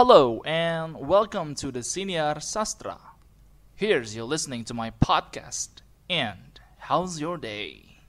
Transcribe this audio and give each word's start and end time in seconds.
Hello 0.00 0.40
and 0.48 0.96
welcome 0.96 1.52
to 1.56 1.68
the 1.68 1.82
Senior 1.84 2.40
Sastra. 2.40 2.96
Here's 3.76 4.16
you 4.16 4.24
listening 4.24 4.64
to 4.64 4.72
my 4.72 4.96
podcast. 4.96 5.84
And 6.08 6.56
how's 6.88 7.20
your 7.20 7.36
day? 7.36 8.00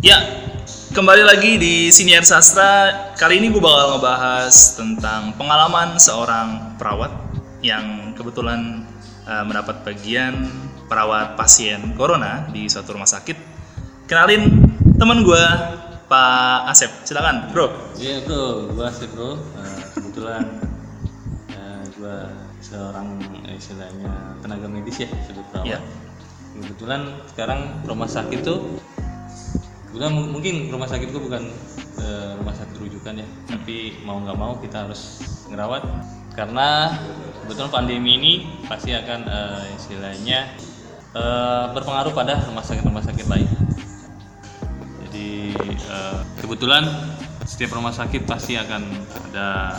Ya, 0.00 0.16
kembali 0.96 1.28
lagi 1.28 1.60
di 1.60 1.92
Siniar 1.92 2.24
Sastra. 2.24 3.12
Kali 3.20 3.36
ini 3.36 3.52
gue 3.52 3.60
bakal 3.60 4.00
ngebahas 4.00 4.80
tentang 4.80 5.36
pengalaman 5.36 6.00
seorang 6.00 6.80
perawat 6.80 7.31
yang 7.62 8.12
kebetulan 8.18 8.82
uh, 9.24 9.46
mendapat 9.46 9.86
bagian 9.86 10.50
perawat 10.90 11.38
pasien 11.38 11.94
corona 11.96 12.50
di 12.50 12.68
suatu 12.68 12.92
rumah 12.92 13.08
sakit. 13.08 13.38
Kenalin 14.10 14.60
teman 14.98 15.24
gue, 15.24 15.44
Pak 16.10 16.68
Asep. 16.68 16.92
Silakan, 17.08 17.48
Bro. 17.48 17.96
Iya 17.96 18.20
bro, 18.28 18.68
gua 18.76 18.92
Asep 18.92 19.08
bro. 19.16 19.38
Eh, 19.38 19.82
kebetulan 19.96 20.44
eh, 21.54 21.82
gua 21.96 22.28
seorang 22.60 23.16
eh, 23.48 23.56
istilahnya 23.56 24.36
tenaga 24.44 24.68
medis 24.68 25.00
ya 25.00 25.08
sebagai 25.24 25.48
perawat. 25.48 25.66
Iya. 25.70 25.78
Kebetulan 26.52 27.00
sekarang 27.32 27.60
rumah 27.88 28.10
sakit 28.10 28.44
tuh, 28.44 28.76
kebetulan 29.88 30.12
mu- 30.12 30.30
mungkin 30.36 30.68
rumah 30.68 30.90
sakit 30.90 31.08
gua 31.08 31.22
bukan 31.24 31.42
eh, 31.96 32.30
rumah 32.36 32.52
sakit 32.52 32.76
rujukan 32.76 33.22
ya, 33.22 33.26
tapi 33.48 34.04
mau 34.04 34.20
nggak 34.20 34.36
mau 34.36 34.60
kita 34.60 34.84
harus 34.84 35.24
ngerawat 35.48 35.80
karena 36.36 36.92
kebetulan 37.44 37.70
pandemi 37.70 38.16
ini 38.16 38.32
pasti 38.70 38.94
akan 38.94 39.20
eh, 39.26 39.76
istilahnya 39.76 40.38
eh, 41.14 41.64
berpengaruh 41.74 42.14
pada 42.14 42.40
rumah 42.48 42.64
sakit-rumah 42.64 43.02
sakit 43.02 43.26
lain. 43.26 43.48
Jadi 45.06 45.54
eh, 45.68 46.20
kebetulan 46.40 46.86
setiap 47.42 47.74
rumah 47.74 47.92
sakit 47.92 48.22
pasti 48.24 48.54
akan 48.54 48.82
ada 49.30 49.76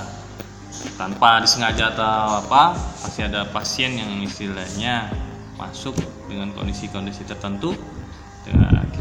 tanpa 1.00 1.39
disengaja 1.39 1.95
atau 1.95 2.44
apa 2.44 2.75
pasti 2.75 3.23
ada 3.23 3.47
pasien 3.47 3.95
yang 3.95 4.19
istilahnya 4.19 5.09
masuk 5.56 5.95
dengan 6.28 6.52
kondisi-kondisi 6.52 7.23
tertentu 7.23 7.78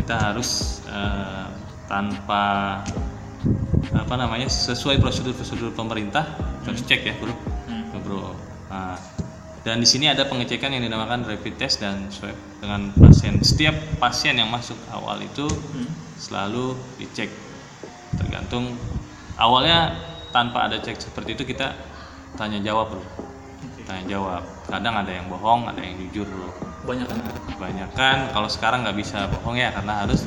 kita 0.03 0.19
harus 0.19 0.83
eh, 0.91 1.47
tanpa 1.89 2.81
apa 3.93 4.15
namanya 4.15 4.51
sesuai 4.51 4.99
prosedur-prosedur 4.99 5.73
pemerintah 5.79 6.27
harus 6.67 6.83
cek 6.85 7.01
ya 7.07 7.15
bro 7.23 7.35
Hmm. 7.71 7.82
Nah, 8.73 8.97
dan 9.63 9.79
di 9.79 9.87
sini 9.87 10.09
ada 10.09 10.25
pengecekan 10.25 10.73
yang 10.73 10.83
dinamakan 10.83 11.23
rapid 11.23 11.55
test 11.55 11.79
dan 11.79 12.09
swab 12.09 12.33
dengan 12.59 12.89
pasien. 12.97 13.37
Setiap 13.39 13.77
pasien 14.01 14.35
yang 14.35 14.49
masuk 14.49 14.75
awal 14.89 15.21
itu 15.21 15.45
Hmm. 15.47 15.87
selalu 16.17 16.73
dicek. 16.97 17.29
Tergantung 18.17 18.75
awalnya 19.37 19.93
tanpa 20.33 20.67
ada 20.67 20.81
cek 20.81 20.99
seperti 20.99 21.37
itu 21.37 21.45
kita 21.45 21.77
tanya 22.35 22.59
jawab 22.59 22.91
bro 22.91 23.05
tanya 23.85 24.05
jawab. 24.09 24.43
Kadang 24.67 24.95
ada 24.97 25.13
yang 25.13 25.29
bohong 25.29 25.69
ada 25.69 25.79
yang 25.79 26.01
jujur 26.01 26.25
bro 26.25 26.49
Banyak 26.83 27.07
kan? 27.07 27.19
kebanyakan 27.55 28.17
kalau 28.33 28.49
sekarang 28.51 28.83
nggak 28.83 28.99
bisa 28.99 29.31
bohong 29.31 29.55
ya 29.55 29.71
karena 29.71 30.03
harus 30.03 30.25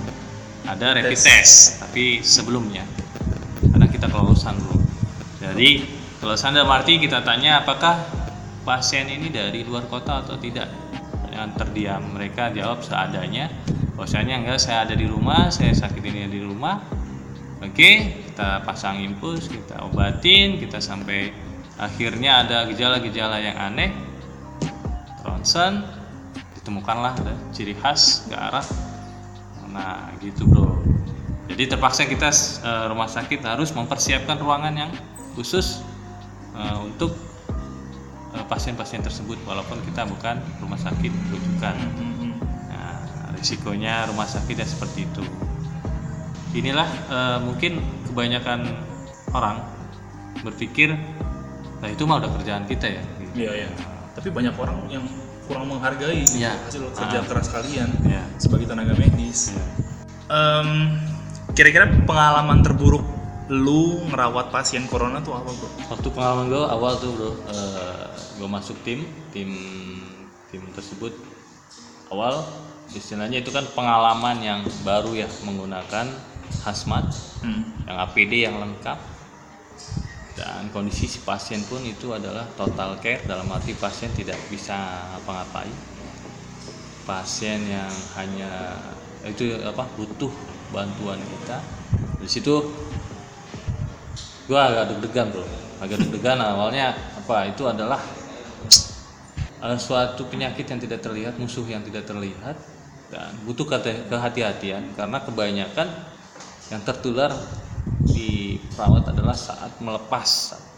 ada 0.64 0.96
rapid 0.96 1.12
Tes. 1.12 1.26
test. 1.26 1.56
Tapi 1.82 2.22
sebelumnya. 2.22 2.86
Karena 3.68 3.90
kita 3.90 4.08
kelulusan 4.08 4.56
bro 4.62 4.78
jadi 5.42 5.84
kelulusan 6.24 6.56
dalam 6.56 6.72
arti 6.72 6.98
kita 6.98 7.20
tanya 7.22 7.60
apakah 7.60 8.00
pasien 8.66 9.06
ini 9.06 9.30
dari 9.30 9.62
luar 9.62 9.86
kota 9.86 10.26
atau 10.26 10.36
tidak? 10.42 10.68
Yang 11.30 11.62
terdiam 11.62 12.02
mereka 12.12 12.50
jawab 12.50 12.82
seadanya 12.82 13.54
bahwasanya 13.94 14.44
enggak 14.44 14.60
saya 14.60 14.84
ada 14.90 14.96
di 14.98 15.06
rumah 15.06 15.54
saya 15.54 15.72
sakit 15.72 16.02
ini 16.02 16.28
di 16.28 16.42
rumah. 16.42 16.82
Oke 17.62 18.26
kita 18.34 18.66
pasang 18.66 19.00
infus 19.00 19.48
kita 19.48 19.86
obatin 19.86 20.60
kita 20.60 20.82
sampai 20.82 21.32
akhirnya 21.78 22.44
ada 22.44 22.66
gejala-gejala 22.68 23.38
yang 23.40 23.56
aneh. 23.56 23.94
Ronsen 25.22 25.86
ditemukanlah 26.60 27.14
ada 27.22 27.36
ciri 27.54 27.78
khas 27.78 28.26
ke 28.26 28.36
arah 28.36 28.66
nah 29.76 30.08
gitu 30.24 30.48
bro. 30.48 30.80
Jadi 31.52 31.68
terpaksa 31.68 32.08
kita 32.08 32.32
eh, 32.64 32.86
rumah 32.88 33.12
sakit 33.12 33.44
harus 33.44 33.76
mempersiapkan 33.76 34.40
ruangan 34.40 34.72
yang 34.72 34.92
khusus 35.36 35.84
eh, 36.56 36.78
untuk 36.80 37.35
pasien-pasien 38.46 39.02
tersebut 39.02 39.38
walaupun 39.44 39.82
kita 39.84 40.06
bukan 40.06 40.38
rumah 40.58 40.78
sakit 40.78 41.12
rujukan 41.30 41.76
nah 42.68 42.96
risikonya 43.34 44.06
rumah 44.06 44.26
sakit 44.26 44.56
ya 44.56 44.64
seperti 44.64 45.04
itu 45.04 45.24
inilah 46.54 46.88
eh, 46.88 47.38
mungkin 47.42 47.82
kebanyakan 48.06 48.64
orang 49.32 49.60
berpikir 50.40 50.96
nah 51.76 51.88
itu 51.88 52.04
mah 52.04 52.18
udah 52.18 52.32
kerjaan 52.32 52.64
kita 52.64 52.88
ya. 52.88 53.04
Iya, 53.36 53.52
iya. 53.58 53.70
Tapi 54.16 54.32
banyak 54.32 54.56
orang 54.56 54.88
yang 54.88 55.04
kurang 55.44 55.68
menghargai 55.68 56.24
Iya. 56.24 56.56
hasil 56.64 56.88
kerja 56.90 57.20
Ah. 57.20 57.28
keras 57.28 57.52
kalian 57.52 57.90
ya, 58.02 58.24
sebagai 58.40 58.64
tenaga 58.66 58.96
medis. 58.96 59.52
ya. 59.52 59.60
Em, 60.32 60.96
kira-kira 61.52 61.86
pengalaman 62.02 62.64
terburuk 62.64 63.04
lu 63.46 64.02
ngerawat 64.10 64.50
pasien 64.50 64.90
corona 64.90 65.22
tuh 65.22 65.38
apa 65.38 65.52
bro? 65.54 65.70
waktu 65.94 66.08
pengalaman 66.10 66.46
gue 66.50 66.64
awal 66.66 66.94
tuh 66.98 67.12
bro 67.14 67.32
gue 68.42 68.50
masuk 68.50 68.78
tim 68.82 69.06
tim 69.30 69.50
tim 70.50 70.62
tersebut 70.74 71.14
awal 72.10 72.42
istilahnya 72.94 73.42
itu 73.42 73.54
kan 73.54 73.66
pengalaman 73.78 74.42
yang 74.42 74.62
baru 74.82 75.14
ya 75.14 75.30
menggunakan 75.46 76.10
hazmat 76.66 77.06
Hmm. 77.46 77.62
yang 77.86 77.98
APD 78.10 78.34
yang 78.42 78.58
lengkap 78.58 78.98
dan 80.34 80.66
kondisi 80.74 81.06
si 81.06 81.22
pasien 81.22 81.62
pun 81.70 81.78
itu 81.86 82.10
adalah 82.10 82.50
total 82.58 82.98
care 82.98 83.22
dalam 83.30 83.46
arti 83.54 83.78
pasien 83.78 84.10
tidak 84.18 84.40
bisa 84.50 84.74
apa-ngapain 85.14 85.70
pasien 87.06 87.62
yang 87.70 87.92
hanya 88.18 88.82
itu 89.30 89.62
apa 89.62 89.86
butuh 89.94 90.34
bantuan 90.74 91.22
kita 91.22 91.62
di 92.18 92.26
situ 92.26 92.66
gua 94.46 94.70
agak 94.70 94.84
deg-degan 94.94 95.28
bro 95.32 95.46
agak 95.82 95.98
deg-degan 96.02 96.38
awalnya 96.38 96.94
apa 97.18 97.50
itu 97.50 97.64
adalah 97.66 98.00
eh, 99.62 99.78
suatu 99.78 100.28
penyakit 100.28 100.66
yang 100.66 100.80
tidak 100.80 101.00
terlihat 101.02 101.34
musuh 101.38 101.66
yang 101.66 101.82
tidak 101.82 102.06
terlihat 102.06 102.56
dan 103.10 103.32
butuh 103.46 103.66
kehati-hatian 104.10 104.94
karena 104.94 105.18
kebanyakan 105.22 105.88
yang 106.74 106.82
tertular 106.82 107.30
di 108.02 108.58
perawat 108.74 109.06
adalah 109.10 109.34
saat 109.34 109.78
melepas 109.80 110.30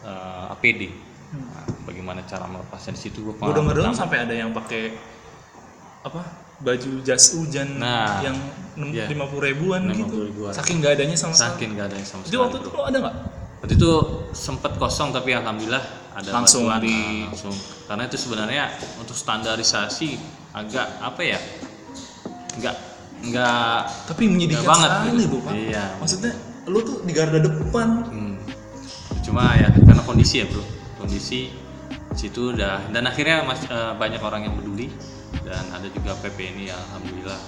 eh, 0.03 0.53
APD 0.53 0.83
Nah, 1.27 1.67
bagaimana 1.83 2.23
cara 2.23 2.47
melepasnya 2.47 2.95
di 2.95 3.01
situ 3.03 3.19
gua 3.19 3.35
Gue 3.35 3.51
pengalaman 3.51 3.67
denger 3.67 3.75
pertama. 3.83 4.00
sampai 4.00 4.17
ada 4.23 4.31
yang 4.31 4.56
pakai 4.56 4.95
apa 6.00 6.23
baju 6.57 6.91
jas 7.03 7.35
hujan 7.35 7.67
Nah, 7.75 8.23
yang 8.23 8.38
iya. 8.95 9.11
lima 9.11 9.27
puluh 9.27 9.51
ribuan 9.51 9.91
50 9.91 10.07
gitu. 10.07 10.17
ribuan. 10.23 10.56
Saking 10.56 10.79
gak 10.79 10.95
adanya 10.95 11.19
sama 11.19 11.35
sekali. 11.35 11.51
saking 11.51 11.69
nggak 11.75 11.85
ada 11.91 11.95
yang 12.00 12.07
sama 12.07 12.22
Jadi 12.23 12.31
sekali 12.31 12.44
waktu 12.47 12.57
itu 12.63 12.69
lo 12.72 12.83
ada 12.88 12.97
nggak? 13.03 13.16
Waktu 13.57 13.73
itu 13.73 13.91
sempat 14.31 14.75
kosong 14.75 15.09
tapi 15.09 15.34
alhamdulillah 15.34 15.81
ada 16.13 16.29
Langsung 16.31 16.66
bantuan, 16.66 16.81
di- 16.81 17.23
nah, 17.23 17.34
langsung. 17.34 17.56
Karena 17.84 18.03
itu 18.06 18.16
sebenarnya 18.16 18.63
untuk 18.97 19.13
standarisasi 19.13 20.09
agak 20.51 20.88
apa 21.00 21.22
ya? 21.23 21.40
Enggak 22.53 22.75
enggak 23.18 23.81
Tapi 24.06 24.23
menyedihkan 24.28 24.62
Nggak 24.62 24.72
banget, 24.72 24.90
sekali 24.91 25.09
gitu. 25.19 25.29
bu 25.29 25.38
pak. 25.40 25.53
Iya. 25.56 25.85
Maksudnya 25.97 26.31
lu 26.66 26.79
tuh 26.81 26.97
di 27.01 27.12
garda 27.12 27.40
depan. 27.40 27.88
hmm, 28.06 28.35
cuma 29.23 29.44
ya 29.53 29.69
karena 29.74 30.01
kondisi 30.01 30.35
ya, 30.38 30.45
Bro. 30.45 30.63
Kondisi 30.97 31.50
situ 32.13 32.51
udah 32.51 32.81
dan 32.89 33.06
akhirnya 33.06 33.41
mas, 33.41 33.62
eh, 33.63 33.94
banyak 33.94 34.18
orang 34.19 34.42
yang 34.44 34.54
peduli 34.54 34.89
dan 35.42 35.63
ada 35.71 35.86
juga 35.88 36.13
PPNI 36.15 36.65
yang 36.68 36.81
alhamdulillah 36.89 37.39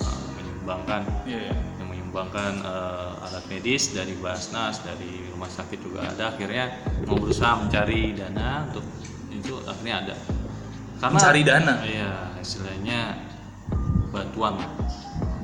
eh, 0.00 0.26
menyumbangkan 0.34 1.00
Iya. 1.24 1.52
Yang 2.08 2.24
menyumbangkan 2.24 2.52
eh, 2.64 3.24
alat 3.28 3.44
medis 3.52 3.92
dari 3.92 4.16
Basnas, 4.16 4.80
dari 4.80 5.28
rumah 5.28 5.52
sakit 5.52 5.78
juga 5.84 6.08
ada. 6.08 6.32
Akhirnya 6.32 6.80
mau 7.04 7.20
berusaha 7.20 7.60
mencari 7.60 8.16
dana 8.16 8.64
untuk 8.72 8.84
itu 9.28 9.54
akhirnya 9.68 9.94
ada. 10.08 10.14
Karena 10.98 11.18
Mencari 11.20 11.40
dana? 11.44 11.74
Iya, 11.84 12.12
istilahnya 12.40 13.00
bantuan 14.08 14.56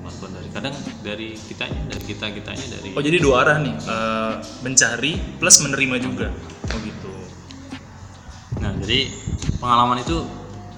bantuan 0.00 0.32
dari 0.36 0.48
kadang 0.52 0.74
dari 1.04 1.28
kitanya 1.36 1.80
dari 1.88 2.04
kita 2.04 2.26
kitanya 2.32 2.66
dari 2.80 2.88
Oh 2.96 3.04
jadi 3.04 3.20
dua 3.20 3.44
arah 3.44 3.56
nih, 3.60 3.76
eh, 3.76 4.32
mencari 4.64 5.12
plus 5.36 5.60
menerima 5.60 5.96
juga. 6.00 6.28
Oh 6.72 6.80
gitu. 6.80 7.12
nah 8.54 8.72
jadi 8.80 9.12
pengalaman 9.60 10.00
itu 10.00 10.24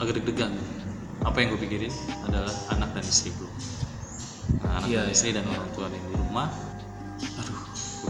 agak 0.03 0.19
deg-degan 0.19 0.51
apa 1.23 1.39
yang 1.39 1.55
gue 1.55 1.61
pikirin 1.63 1.93
adalah 2.27 2.51
anak 2.75 2.99
dan 2.99 3.05
istri 3.07 3.31
gue 3.39 3.47
anak 4.63 4.89
Iya, 4.89 5.01
iya. 5.07 5.13
istri 5.13 5.31
dan 5.35 5.45
orang 5.49 5.71
tua 5.75 5.87
yang 5.91 6.07
di 6.07 6.15
rumah. 6.17 6.49
Aduh 7.41 7.61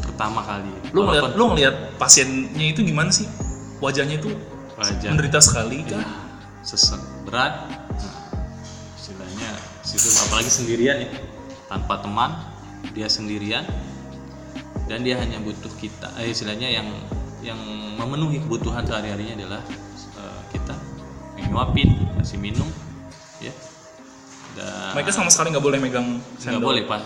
pertama 0.00 0.41
kali. 0.44 0.73
Lu 0.93 1.05
ngeliat, 1.05 1.37
lu 1.37 1.44
ngeliat 1.53 1.75
pasiennya 2.00 2.67
itu 2.73 2.81
gimana 2.85 3.12
sih? 3.12 3.29
Wajahnya 3.81 4.17
itu 4.21 4.33
wajar 4.77 5.12
menderita 5.12 5.41
sekali 5.41 5.85
ya, 5.88 6.00
kan 6.00 6.05
sesek 6.61 7.00
berat 7.25 7.65
nah, 7.69 8.17
istilahnya 8.93 9.49
situ 9.81 10.09
apalagi 10.29 10.50
sendirian 10.53 10.97
ya. 11.05 11.11
Tanpa 11.69 12.00
teman 12.00 12.33
dia 12.97 13.09
sendirian. 13.09 13.65
Dan 14.87 15.03
dia 15.03 15.19
hanya 15.19 15.43
butuh 15.43 15.73
kita 15.83 16.15
eh, 16.23 16.31
istilahnya 16.31 16.71
yang 16.71 16.87
yang 17.43 17.59
memenuhi 17.99 18.38
kebutuhan 18.38 18.87
sehari 18.87 19.11
harinya 19.11 19.35
adalah 19.44 19.62
eh, 20.17 20.41
kita. 20.55 20.75
Nyuapin 21.50 21.91
kasih 22.23 22.38
minum. 22.41 22.69
ya 22.71 22.86
dan 24.56 24.93
mereka 24.93 25.12
sama 25.12 25.29
sekali 25.29 25.53
nggak 25.53 25.61
boleh 25.62 25.79
megang 25.79 26.17
nggak 26.17 26.41
sendok 26.41 26.64
boleh 26.64 26.82
pas 26.82 27.03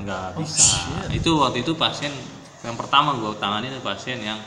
nggak 0.00 0.26
Oh, 0.34 0.40
bisa 0.40 0.80
shit. 0.80 1.08
itu 1.14 1.30
waktu 1.36 1.60
itu 1.60 1.72
pasien 1.74 2.10
yang 2.60 2.74
pertama 2.74 3.12
gue 3.14 3.28
tangani 3.36 3.68
itu 3.68 3.78
pasien 3.78 4.16
yang 4.18 4.40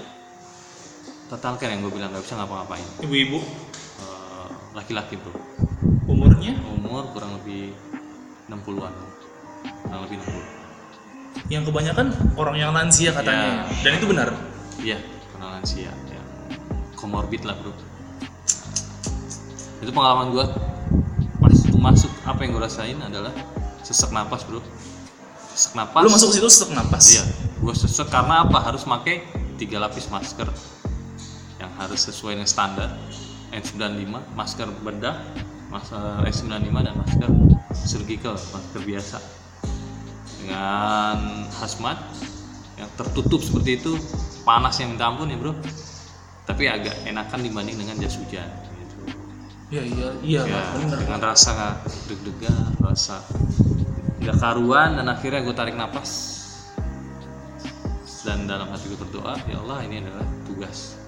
total 1.30 1.54
care 1.56 1.70
yang 1.70 1.82
gue 1.82 1.92
bilang 1.92 2.10
nggak 2.10 2.24
bisa 2.24 2.34
ngapa-ngapain. 2.36 2.82
Ibu-ibu? 3.00 3.38
Eh, 3.38 4.48
laki-laki 4.74 5.16
bro. 5.16 5.36
Umurnya? 6.06 6.56
Umur 6.72 7.12
kurang 7.12 7.36
lebih 7.36 7.76
60-an 8.48 8.94
kurang 9.84 10.02
lebih 10.04 10.18
60 10.18 10.58
yang 11.48 11.62
kebanyakan 11.62 12.10
orang 12.34 12.56
yang 12.58 12.72
lansia 12.74 13.14
katanya 13.14 13.70
Ya. 13.70 13.84
dan 13.86 13.92
itu 13.94 14.06
benar? 14.08 14.28
Iya 14.78 14.98
karena 15.30 15.48
lansia 15.54 15.92
yang 15.92 16.28
komorbid 16.96 17.44
lah 17.44 17.54
bro. 17.56 17.70
Itu 19.78 19.92
pengalaman 19.92 20.34
gue 20.34 20.46
pas 21.38 21.54
gue 21.54 21.78
masuk 21.80 22.10
apa 22.28 22.44
yang 22.44 22.52
gue 22.60 22.64
rasain 22.64 23.00
adalah 23.00 23.32
sesak 23.88 24.12
napas 24.12 24.44
bro. 24.44 24.60
Sesak 25.56 25.80
napas. 25.80 26.04
Lu 26.04 26.12
masuk 26.12 26.36
ke 26.36 26.44
situ 26.44 26.50
sesak 26.52 26.76
napas? 26.76 27.04
Iya, 27.16 27.24
gue 27.64 27.74
sesek 27.74 28.12
karena 28.12 28.44
apa? 28.44 28.60
Harus 28.60 28.84
pakai 28.84 29.24
tiga 29.56 29.80
lapis 29.80 30.12
masker 30.12 30.52
yang 31.58 31.72
harus 31.80 32.04
sesuai 32.04 32.38
dengan 32.38 32.46
standar 32.52 32.90
N95, 33.56 34.12
masker 34.36 34.68
bedah, 34.84 35.16
masker 35.72 36.28
N95 36.28 36.76
dan 36.84 36.94
masker 37.00 37.30
surgical, 37.74 38.36
masker 38.36 38.82
biasa. 38.84 39.18
Dengan 40.44 41.48
hazmat 41.64 41.98
yang 42.78 42.92
tertutup 43.00 43.42
seperti 43.42 43.82
itu 43.82 43.98
panas 44.44 44.78
yang 44.78 44.94
minta 44.94 45.08
ampun 45.08 45.32
ya 45.32 45.40
bro. 45.40 45.56
Tapi 46.48 46.64
agak 46.68 47.08
enakan 47.08 47.40
dibanding 47.44 47.76
dengan 47.80 47.96
jas 48.00 48.20
hujan. 48.20 48.67
Iya 49.68 49.84
iya 49.84 50.08
iya 50.24 50.42
ya, 50.48 50.62
benar. 50.80 50.98
dengan 51.04 51.20
rasa 51.20 51.76
deg-degan 52.08 52.72
rasa 52.80 53.20
nggak 54.24 54.38
karuan 54.40 54.96
dan 55.00 55.08
akhirnya 55.12 55.44
gue 55.44 55.56
tarik 55.56 55.76
napas. 55.76 56.36
Dan 58.28 58.44
dalam 58.44 58.68
hati 58.68 58.92
gue 58.92 59.00
berdoa 59.00 59.40
ya 59.48 59.56
Allah 59.64 59.88
ini 59.88 60.04
adalah 60.04 60.28
tugas 60.44 61.00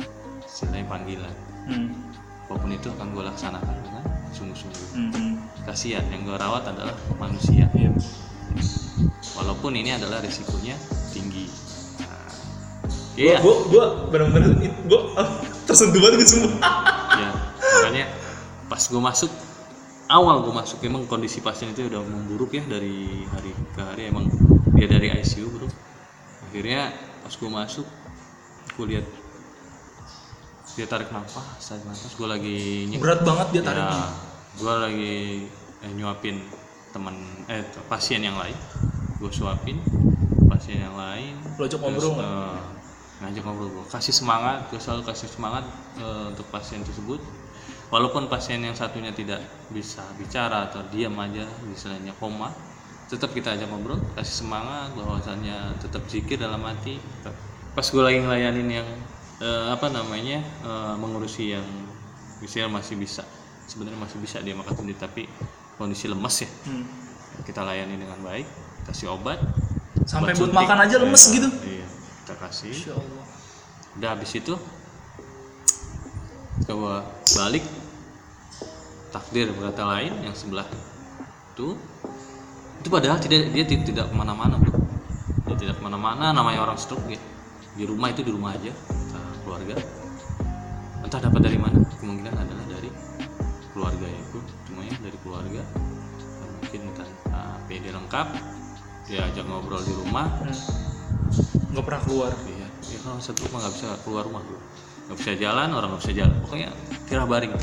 istilahnya 0.43 0.87
panggilan. 0.87 1.35
Hmm. 1.69 1.91
apa 2.49 2.57
pun 2.65 2.71
itu 2.73 2.89
akan 2.89 3.13
gue 3.13 3.23
laksanakan 3.29 3.75
dengan 3.85 4.03
sungguh-sungguh. 4.33 4.87
Hmm, 4.97 5.37
kasihan 5.69 6.01
yang 6.09 6.25
gue 6.25 6.33
rawat 6.33 6.65
adalah 6.65 6.95
manusia. 7.21 7.69
Iya. 7.75 7.93
walaupun 9.37 9.77
ini 9.77 9.93
adalah 9.93 10.19
risikonya 10.19 10.73
tinggi. 11.13 11.45
Nah, 12.01 12.31
iya. 13.15 13.37
gua, 13.39 13.55
gua 13.69 13.85
benar-benar 14.09 14.57
gua 14.89 15.01
ah, 15.15 15.29
tersentuh 15.69 16.01
banget 16.01 16.25
gitu 16.25 16.41
semua. 16.41 16.57
ya 17.19 17.29
makanya 17.59 18.05
pas 18.69 18.81
gue 18.81 19.01
masuk 19.01 19.31
awal 20.09 20.41
gue 20.45 20.53
masuk 20.53 20.79
emang 20.85 21.03
kondisi 21.05 21.41
pasien 21.41 21.73
itu 21.73 21.89
udah 21.89 22.01
memburuk 22.05 22.53
ya 22.53 22.63
dari 22.65 23.25
hari 23.25 23.51
ke 23.73 23.81
hari 23.81 24.01
emang 24.09 24.25
dia 24.77 24.87
dari 24.89 25.09
ICU 25.11 25.47
bro 25.49 25.67
akhirnya 26.45 26.93
pas 27.21 27.33
gue 27.33 27.49
masuk 27.49 27.87
gue 28.77 28.85
lihat 28.95 29.05
dia 30.77 30.85
tarik 30.87 31.09
nafas 31.11 31.59
tarik 31.65 31.83
nafas 31.83 32.13
gue 32.15 32.27
lagi 32.29 32.59
nyek 32.87 32.99
Berat 33.01 33.21
banget 33.25 33.47
dia 33.51 33.61
tariknya. 33.65 33.99
ya, 33.99 34.07
gue 34.55 34.73
lagi 34.85 35.15
eh, 35.83 35.91
nyuapin 35.97 36.37
teman 36.93 37.15
eh 37.51 37.61
pasien 37.89 38.21
yang 38.23 38.37
lain 38.39 38.55
gue 39.19 39.31
suapin 39.33 39.77
pasien 40.47 40.79
yang 40.79 40.95
lain 40.95 41.35
Lu 41.57 41.65
ajak 41.67 41.79
Terus, 41.81 41.83
ngobrol 41.83 42.11
nggak? 42.17 42.29
eh, 42.29 42.59
ngajak 43.19 43.43
ngobrol 43.43 43.69
gue 43.75 43.85
kasih 43.91 44.13
semangat 44.15 44.59
gue 44.71 44.79
selalu 44.79 45.01
kasih 45.05 45.27
semangat 45.27 45.65
eh, 45.99 46.25
untuk 46.31 46.47
pasien 46.49 46.81
tersebut 46.85 47.19
walaupun 47.89 48.25
pasien 48.25 48.61
yang 48.61 48.73
satunya 48.73 49.09
tidak 49.11 49.41
bisa 49.69 50.01
bicara 50.15 50.69
atau 50.69 50.85
diam 50.87 51.13
aja 51.17 51.45
misalnya 51.65 52.13
koma 52.17 52.53
tetap 53.09 53.33
kita 53.33 53.57
ajak 53.57 53.65
ngobrol 53.67 53.97
kasih 54.13 54.45
semangat 54.45 54.93
bahwasanya 54.93 55.73
tetap 55.81 56.05
zikir 56.05 56.37
dalam 56.37 56.61
hati 56.61 57.01
pas 57.73 57.85
gue 57.85 58.01
lagi 58.01 58.21
ngelayanin 58.21 58.69
yang 58.69 58.87
eh, 59.39 59.65
apa 59.73 59.89
namanya 59.89 60.37
eh, 60.41 60.93
mengurusi 60.95 61.53
yang 61.53 61.65
misalnya 62.39 62.77
masih 62.77 62.95
bisa 62.95 63.25
sebenarnya 63.65 63.99
masih 63.99 64.17
bisa 64.21 64.37
dia 64.39 64.53
makan 64.53 64.73
sendiri 64.73 64.97
tapi 64.97 65.23
kondisi 65.75 66.05
lemes 66.05 66.45
ya 66.45 66.49
Hmm. 66.69 66.85
kita 67.45 67.63
layani 67.63 67.97
dengan 67.97 68.19
baik 68.21 68.45
kasih 68.85 69.13
obat 69.13 69.41
Sampai 70.05 70.33
buat 70.33 70.49
makan 70.49 70.89
aja 70.89 70.97
lemes 70.97 71.21
Iya, 71.29 71.33
gitu. 71.37 71.49
iya 71.69 71.87
kita 72.25 72.33
kasih 72.37 72.69
Insya 72.73 72.93
Allah. 72.93 73.25
udah 73.97 74.09
habis 74.13 74.31
itu 74.33 74.53
coba 76.67 77.05
balik. 77.35 77.63
Takdir 79.09 79.49
berkata 79.49 79.83
lain 79.89 80.13
yang 80.21 80.35
sebelah 80.37 80.69
itu. 81.53 81.73
Itu 82.79 82.87
padahal 82.87 83.17
tidak 83.19 83.51
dia 83.51 83.65
ti- 83.65 83.83
tidak 83.83 84.11
ke 84.11 84.15
mana-mana 84.15 84.55
bro. 84.61 84.71
Dia 85.49 85.57
tidak 85.57 85.75
ke 85.79 85.83
mana-mana 85.83 86.29
namanya 86.31 86.63
orang 86.63 86.77
stroke 86.77 87.09
ya 87.09 87.19
di 87.73 87.83
rumah 87.87 88.11
itu 88.11 88.21
di 88.25 88.31
rumah 88.33 88.53
aja 88.53 88.69
entah 88.69 89.25
keluarga. 89.45 89.75
Entah 91.01 91.19
dapat 91.19 91.41
dari 91.41 91.57
mana 91.57 91.79
kemungkinan 91.99 92.35
adalah 92.37 92.65
dari 92.69 92.89
keluarga 93.73 94.05
ya 94.05 94.21
bro 94.29 94.41
semuanya 94.67 94.95
dari 95.01 95.17
keluarga. 95.25 95.61
Mungkin 96.59 96.81
tanpa 96.93 97.41
PD 97.65 97.85
lengkap 97.89 98.27
dia 99.09 99.25
ajak 99.25 99.45
ngobrol 99.49 99.81
di 99.81 99.93
rumah. 99.95 100.27
Hmm. 100.45 100.59
Nggak 101.73 101.85
pernah 101.85 102.01
keluar. 102.05 102.31
Iya, 102.45 102.67
ya 102.93 102.97
kalau 103.01 103.17
satu 103.21 103.45
rumah 103.49 103.59
nggak 103.65 103.73
bisa 103.77 103.87
keluar 104.05 104.23
rumah 104.25 104.41
bro, 104.45 104.59
nggak 105.09 105.17
bisa 105.17 105.33
jalan, 105.41 105.73
orang 105.73 105.89
nggak 105.89 106.01
bisa 106.05 106.13
jalan, 106.13 106.33
pokoknya 106.45 106.69
kira 107.09 107.25
baring. 107.25 107.53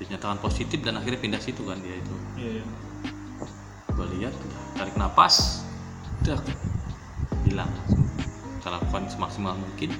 Dinyatakan 0.00 0.38
positif 0.40 0.80
dan 0.80 0.96
akhirnya 0.96 1.20
pindah 1.20 1.36
situ 1.42 1.60
kan 1.68 1.76
dia 1.84 2.00
itu. 2.00 2.14
Iya. 2.40 2.50
iya. 2.58 2.64
Gue 3.92 4.06
lihat, 4.16 4.32
tarik 4.72 4.96
napas, 4.96 5.66
udah 6.24 6.38
hilang. 7.44 7.68
Kita 8.56 8.68
lakukan 8.72 9.10
semaksimal 9.10 9.58
mungkin. 9.58 9.90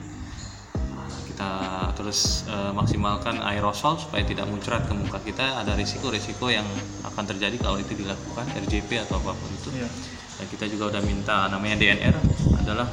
Nah, 0.94 1.10
kita 1.26 1.50
terus 1.98 2.46
eh, 2.46 2.72
maksimalkan 2.72 3.42
aerosol 3.42 3.98
supaya 3.98 4.22
tidak 4.22 4.46
muncrat 4.46 4.86
ke 4.86 4.94
muka 4.94 5.18
kita. 5.20 5.60
Ada 5.60 5.74
risiko-risiko 5.74 6.48
yang 6.48 6.64
akan 7.04 7.24
terjadi 7.26 7.58
kalau 7.58 7.76
itu 7.76 7.92
dilakukan 7.98 8.46
RJP 8.54 9.02
atau 9.02 9.18
apa 9.18 9.34
pun 9.34 9.50
itu 9.50 9.74
Iya. 9.74 9.90
dan 10.38 10.46
kita 10.46 10.64
juga 10.70 10.94
udah 10.94 11.02
minta 11.02 11.50
namanya 11.50 11.74
DNR 11.82 12.14
adalah 12.62 12.86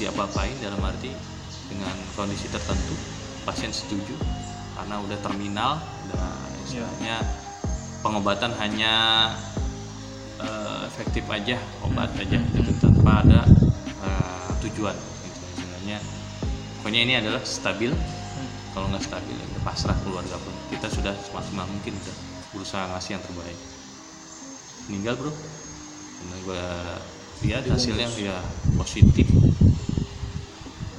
diapa-apain 0.00 0.56
dalam 0.64 0.80
arti 0.80 1.12
dengan 1.68 1.92
kondisi 2.16 2.48
tertentu 2.48 2.96
pasien 3.44 3.68
setuju 3.68 4.16
karena 4.74 4.96
udah 5.04 5.18
terminal 5.20 5.76
udah 6.08 6.32
istilahnya 6.64 7.20
pengobatan 8.00 8.56
hanya 8.56 8.94
eh, 10.40 10.80
efektif 10.88 11.28
aja 11.28 11.60
obat 11.84 12.08
aja 12.16 12.40
gitu 12.56 12.72
tanpa 12.80 13.20
ada 13.20 13.40
eh, 14.00 14.48
tujuan 14.64 14.96
gitu 14.96 15.40
istilahnya. 15.60 15.98
Pokoknya 16.80 17.00
ini 17.04 17.14
adalah 17.20 17.44
stabil. 17.44 17.92
Hmm. 17.92 18.46
kalau 18.70 18.86
nggak 18.86 19.02
stabil 19.02 19.34
ya 19.34 19.46
pasrah 19.66 19.98
keluarga 20.06 20.38
pun. 20.40 20.54
Kita 20.72 20.88
sudah 20.88 21.12
semaksimal 21.26 21.66
mungkin 21.68 21.92
udah 21.92 22.16
berusaha 22.56 22.86
ngasih 22.94 23.18
yang 23.18 23.24
terbaik. 23.26 23.58
Meninggal 24.88 25.14
bro? 25.18 25.32
Dan 26.20 26.38
gue 26.46 26.64
lihat 27.44 27.64
hasilnya 27.66 28.08
ya 28.20 28.36
positif 28.78 29.26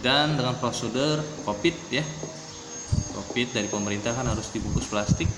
dan 0.02 0.34
dengan 0.34 0.58
prosedur 0.58 1.22
covid 1.46 1.78
ya. 1.94 2.02
Covid 3.14 3.54
dari 3.54 3.70
pemerintah 3.70 4.18
kan 4.18 4.26
harus 4.28 4.50
dibungkus 4.50 4.90
plastik 4.90 5.30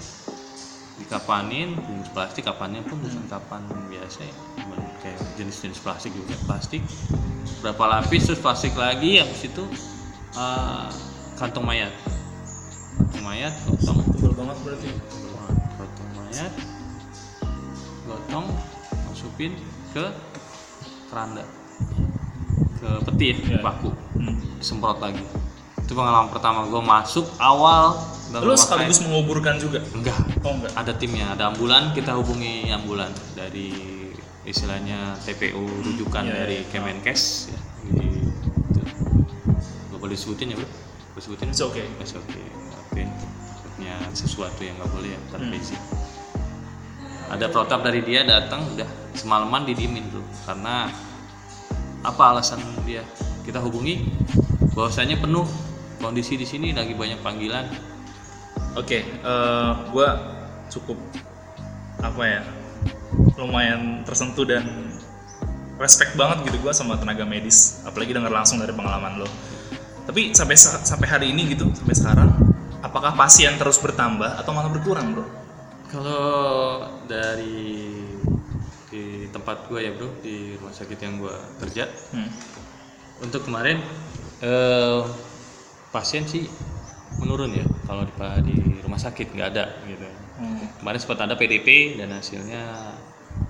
dikapanin 0.93 1.75
bungkus 1.75 2.09
plastik 2.15 2.47
kapannya 2.47 2.79
pun 2.87 2.97
bukan 3.03 3.27
kapan 3.27 3.61
biasa 3.91 4.23
ya. 4.23 4.35
Cuman 4.63 4.79
kayak 5.03 5.19
jenis-jenis 5.35 5.79
plastik 5.83 6.15
juga 6.15 6.33
plastik. 6.47 6.79
Berapa 7.59 7.99
lapis 7.99 8.31
terus 8.31 8.39
plastik 8.39 8.73
lagi 8.79 9.19
habis 9.19 9.43
itu 9.43 9.63
eh, 10.33 10.87
kantong 11.35 11.67
mayat. 11.67 11.91
Kantong 12.97 13.23
mayat 13.23 13.53
gotong. 13.67 13.99
Tebal 14.15 14.33
banget 14.33 14.57
berarti. 14.63 14.89
gotong 15.75 16.09
mayat 16.15 16.53
gotong 18.07 18.47
masukin 19.11 19.51
ke 19.91 20.05
keranda. 21.11 21.43
Ke 22.79 22.89
peti 23.07 23.25
ya, 23.31 23.35
Iya. 23.43 23.59
baku 23.63 24.02
Hmm. 24.63 24.69
semprot 24.71 24.97
lagi 24.97 25.19
itu 25.77 25.91
pengalaman 25.91 26.31
pertama 26.31 26.63
gue 26.63 26.79
masuk 26.79 27.27
awal 27.37 27.99
dan 28.31 28.39
Lu 28.41 28.55
sekaligus 28.55 29.03
menguburkan 29.03 29.59
juga? 29.59 29.83
enggak 29.91 30.15
Oh 30.41 30.55
enggak. 30.55 30.71
ada 30.73 30.95
timnya 30.95 31.27
ada 31.29 31.51
ambulan 31.51 31.91
kita 31.91 32.15
hubungi 32.15 32.71
ambulan 32.71 33.11
dari 33.35 33.75
istilahnya 34.43 35.19
TPU 35.19 35.59
rujukan 35.59 36.23
Iya, 36.23 36.33
dari 36.33 36.57
iya. 36.59 36.67
Kemenkes 36.67 37.21
ya 37.47 37.59
di, 37.91 38.07
itu. 38.25 38.81
Gak 39.91 39.99
boleh 39.99 40.15
disebutin 40.15 40.51
ya 40.51 40.57
bro 40.57 40.69
sebutin 41.15 41.47
It's 41.47 41.61
okay. 41.61 41.85
It's 41.99 42.11
okay. 42.11 42.43
Oke. 42.81 43.03
Maksudnya 43.05 43.95
sesuatu 44.11 44.59
yang 44.59 44.75
nggak 44.75 44.91
boleh 44.91 45.09
ya 45.09 45.19
Hmm. 45.19 45.29
tanpa 45.29 45.55
izin. 45.55 45.81
Ada 47.29 47.45
protap 47.47 47.79
dari 47.81 48.01
dia 48.01 48.23
datang 48.23 48.67
udah 48.69 48.85
semalaman 49.13 49.63
didiemin 49.63 50.07
dulu 50.07 50.25
karena 50.43 50.89
apa 52.01 52.23
alasan 52.29 52.59
dia 52.83 52.99
kita 53.41 53.57
hubungi 53.57 54.09
bahwasanya 54.73 55.17
penuh 55.17 55.45
kondisi 55.97 56.35
di 56.35 56.43
sini 56.43 56.73
lagi 56.73 56.93
banyak 56.93 57.21
panggilan 57.21 57.65
Oke, 58.73 59.05
eh, 59.05 59.71
gue 59.93 60.07
cukup 60.73 60.97
apa 62.01 62.23
ya, 62.25 62.41
lumayan 63.37 64.01
tersentuh 64.01 64.49
dan 64.49 64.65
respect 65.77 66.17
banget 66.17 66.49
gitu 66.49 66.57
gue 66.57 66.73
sama 66.73 66.97
tenaga 66.97 67.21
medis, 67.21 67.85
apalagi 67.85 68.17
dengar 68.17 68.33
langsung 68.33 68.57
dari 68.57 68.73
pengalaman 68.73 69.21
lo. 69.21 69.29
Tapi 70.09 70.33
sampai 70.33 70.57
sa- 70.57 70.81
sampai 70.81 71.05
hari 71.05 71.25
ini 71.29 71.53
gitu, 71.53 71.69
sampai 71.69 71.93
sekarang, 71.93 72.29
apakah 72.81 73.13
pasien 73.13 73.53
terus 73.61 73.77
bertambah 73.77 74.41
atau 74.41 74.51
malah 74.57 74.73
berkurang 74.73 75.13
bro? 75.13 75.25
Kalau 75.93 76.25
dari 77.05 77.93
di 78.89 79.29
tempat 79.29 79.69
gue 79.69 79.85
ya 79.85 79.93
bro 79.93 80.17
di 80.17 80.57
rumah 80.57 80.73
sakit 80.73 80.97
yang 80.97 81.21
gue 81.21 81.33
kerja 81.61 81.85
Hmm. 82.09 82.29
untuk 83.21 83.45
kemarin 83.45 83.85
eh, 84.43 84.99
pasien 85.93 86.23
sih 86.33 86.45
menurun 87.21 87.51
ya 87.53 87.65
kalau 87.87 88.03
di, 88.47 88.55
di 88.73 88.79
rumah 88.83 88.99
sakit 88.99 89.27
nggak 89.35 89.49
ada 89.53 89.65
gitu. 89.89 90.07
Hmm. 90.39 90.65
Kemarin 90.81 90.99
sempat 91.01 91.19
ada 91.25 91.35
PDP 91.39 91.69
dan 91.99 92.09
hasilnya 92.17 92.63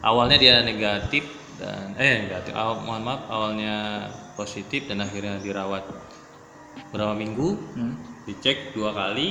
awalnya 0.04 0.38
dia 0.44 0.56
negatif 0.62 1.24
dan 1.60 1.96
eh 1.98 2.28
negatif 2.28 2.54
aw- 2.58 2.82
mohon 2.86 3.04
maaf 3.08 3.22
awalnya 3.36 3.76
positif 4.40 4.82
dan 4.90 5.00
akhirnya 5.06 5.40
dirawat 5.40 5.86
berapa 6.92 7.14
minggu 7.18 7.50
Hmm. 7.76 7.94
dicek 8.28 8.58
dua 8.76 8.92
kali 8.96 9.28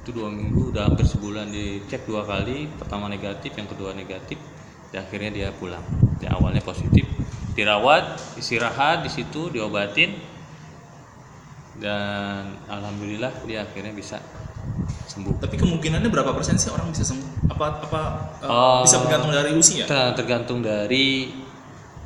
itu 0.00 0.10
dua 0.16 0.28
minggu 0.32 0.72
udah 0.72 0.82
hampir 0.92 1.06
sebulan 1.08 1.46
dicek 1.56 2.02
dua 2.10 2.22
kali 2.32 2.58
pertama 2.80 3.06
negatif 3.08 3.52
yang 3.56 3.68
kedua 3.72 3.90
negatif 3.96 4.38
dan 4.92 5.06
akhirnya 5.06 5.30
dia 5.36 5.48
pulang 5.60 5.84
dia 6.20 6.30
awalnya 6.36 6.62
positif 6.64 7.04
dirawat 7.56 8.36
istirahat 8.40 9.04
di 9.06 9.10
situ 9.12 9.48
diobatin 9.54 10.10
dan 11.80 12.60
alhamdulillah 12.66 13.32
dia 13.44 13.64
akhirnya 13.64 13.90
bisa 13.90 14.20
sembuh 15.06 15.40
Tapi 15.40 15.56
kemungkinannya 15.56 16.06
berapa 16.06 16.30
persen 16.30 16.54
sih 16.54 16.68
orang 16.68 16.92
bisa 16.92 17.02
sembuh? 17.02 17.50
Apa 17.50 17.64
apa 17.82 18.02
eh, 18.38 18.46
Oh. 18.46 18.80
bisa 18.84 19.00
bergantung 19.00 19.32
dari 19.32 19.50
usia? 19.52 19.84
Ter- 19.84 20.14
tergantung 20.14 20.60
dari 20.60 21.32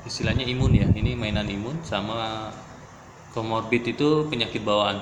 istilahnya 0.03 0.45
imun 0.45 0.73
ya 0.73 0.87
ini 0.91 1.13
mainan 1.13 1.45
imun 1.45 1.81
sama 1.83 2.49
komorbid 3.33 3.83
itu 3.89 4.29
penyakit 4.29 4.61
bawaan 4.61 5.01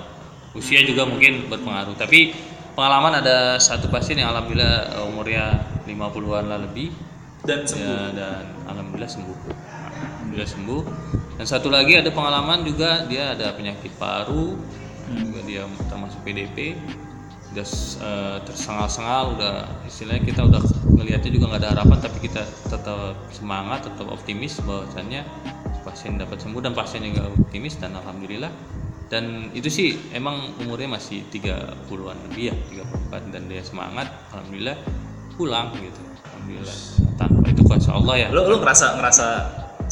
usia 0.53 0.81
juga 0.81 1.05
mungkin 1.05 1.49
berpengaruh 1.49 1.93
tapi 1.95 2.33
pengalaman 2.73 3.19
ada 3.19 3.59
satu 3.59 3.89
pasien 3.89 4.17
yang 4.17 4.33
alhamdulillah 4.33 4.95
eh, 4.95 5.05
umurnya 5.05 5.45
50-an 5.85 6.45
lah 6.47 6.59
lebih 6.61 6.95
Dan 7.43 7.67
sembuh. 7.67 7.83
ya, 7.83 8.15
dan 8.15 8.43
alhamdulillah 8.65 9.11
sembuh 9.11 9.37
alhamdulillah 10.33 10.49
sembuh. 10.49 10.83
Dan 11.37 11.45
satu 11.45 11.69
lagi 11.69 12.01
ada 12.01 12.09
pengalaman 12.09 12.65
juga 12.65 13.05
dia 13.05 13.37
ada 13.37 13.53
penyakit 13.53 13.93
paru 14.01 14.57
juga 15.13 15.45
dia 15.45 15.69
termasuk 15.93 16.25
PDP 16.25 16.73
udah 17.53 17.69
eh, 18.01 18.39
tersengal-sengal 18.49 19.37
udah 19.37 19.85
istilahnya 19.85 20.25
kita 20.25 20.41
udah 20.49 20.63
ngelihatnya 20.97 21.31
juga 21.37 21.45
nggak 21.53 21.61
ada 21.61 21.71
harapan 21.77 21.99
tapi 22.01 22.19
kita 22.25 22.41
tetap 22.49 23.13
semangat 23.29 23.85
tetap 23.85 24.09
optimis 24.09 24.57
bahwasannya 24.65 25.21
pasien 25.85 26.17
dapat 26.17 26.41
sembuh 26.41 26.65
dan 26.65 26.73
pasien 26.73 27.05
juga 27.05 27.29
optimis 27.29 27.77
dan 27.77 27.93
alhamdulillah. 27.93 28.49
Dan 29.13 29.53
itu 29.53 29.69
sih 29.69 30.17
emang 30.17 30.57
umurnya 30.65 30.97
masih 30.97 31.29
30-an 31.29 32.17
lebih 32.33 32.57
ya 32.73 32.89
34 33.13 33.37
dan 33.37 33.43
dia 33.45 33.61
semangat 33.61 34.09
alhamdulillah 34.33 34.81
pulang 35.37 35.77
gitu. 35.77 36.01
Alhamdulillah 36.25 36.79
tanpa 37.21 37.45
itu 37.53 37.61
kuasa 37.69 37.93
Allah 37.93 38.17
ya. 38.17 38.29
Lo 38.33 38.49
lo 38.49 38.57
ngerasa 38.65 38.97
ngerasa 38.97 39.27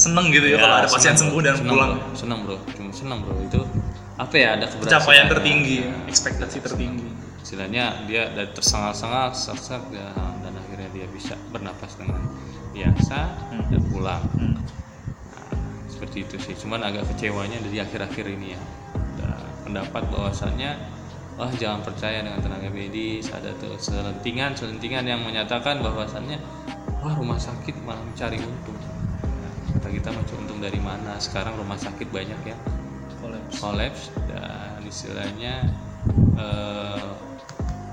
seneng 0.01 0.33
gitu 0.33 0.47
ya, 0.49 0.57
kalau 0.57 0.77
ada 0.81 0.89
pasien 0.89 1.13
senang, 1.13 1.21
sembuh 1.29 1.41
dan 1.45 1.55
senang, 1.61 1.75
pulang. 1.77 1.91
bro. 1.93 2.17
senang 2.17 2.39
bro 2.41 2.57
cuma 2.73 2.91
senang 2.97 3.19
bro 3.21 3.35
itu 3.45 3.61
apa 4.17 4.35
ya 4.37 4.49
ada 4.57 4.65
Pencapaian 4.69 5.27
tertinggi, 5.29 5.77
ya, 5.85 5.93
ekspektasi 6.09 6.57
tertinggi. 6.65 7.09
istilahnya 7.45 8.05
dia 8.09 8.29
dari 8.33 8.49
tersengal-sengal 8.53 9.33
sesak 9.37 9.81
dan, 9.93 10.13
dan 10.45 10.53
akhirnya 10.57 10.89
dia 10.93 11.07
bisa 11.09 11.37
bernapas 11.53 11.97
dengan 12.01 12.21
biasa 12.73 13.19
Hmm. 13.53 13.67
dan 13.69 13.83
pulang 13.93 14.23
Hmm. 14.37 14.57
Nah, 15.37 15.53
seperti 15.91 16.25
itu 16.25 16.37
sih 16.41 16.55
cuman 16.57 16.81
agak 16.81 17.05
kecewanya 17.13 17.61
dari 17.61 17.77
akhir-akhir 17.81 18.25
ini 18.25 18.57
ya 18.57 18.61
pendapat 19.71 20.03
bahwasannya 20.11 20.75
wah 21.39 21.53
jangan 21.55 21.87
percaya 21.87 22.27
dengan 22.27 22.43
tenaga 22.43 22.69
medis 22.75 23.31
ada 23.31 23.55
tuh 23.63 23.79
selentingan 23.79 24.59
selentingan 24.59 25.07
yang 25.07 25.23
menyatakan 25.23 25.79
bahwasannya 25.79 26.43
wah 27.01 27.15
rumah 27.15 27.39
sakit 27.39 27.79
malah 27.87 28.03
mencari 28.03 28.43
untung 28.43 28.75
kita 29.91 30.09
mencari 30.09 30.39
untung 30.39 30.59
dari 30.59 30.79
mana 30.79 31.19
sekarang 31.19 31.55
rumah 31.55 31.77
sakit 31.77 32.09
banyak 32.09 32.41
ya 32.45 32.57
Kolaps. 33.53 34.15
dan 34.27 34.81
istilahnya 34.83 35.69
eh, 36.35 37.11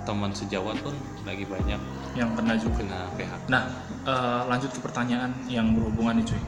teman 0.03 0.31
sejawat 0.31 0.79
pun 0.79 0.95
lagi 1.23 1.43
banyak 1.43 1.79
Yang 2.15 2.29
kena 2.33 2.53
juga. 2.55 2.75
kena 2.79 2.99
PHK 3.13 3.43
Nah, 3.51 3.63
eh, 4.07 4.41
lanjut 4.47 4.71
ke 4.71 4.79
pertanyaan 4.79 5.31
yang 5.45 5.75
berhubungan 5.75 6.15
nih 6.15 6.25
cuy. 6.25 6.41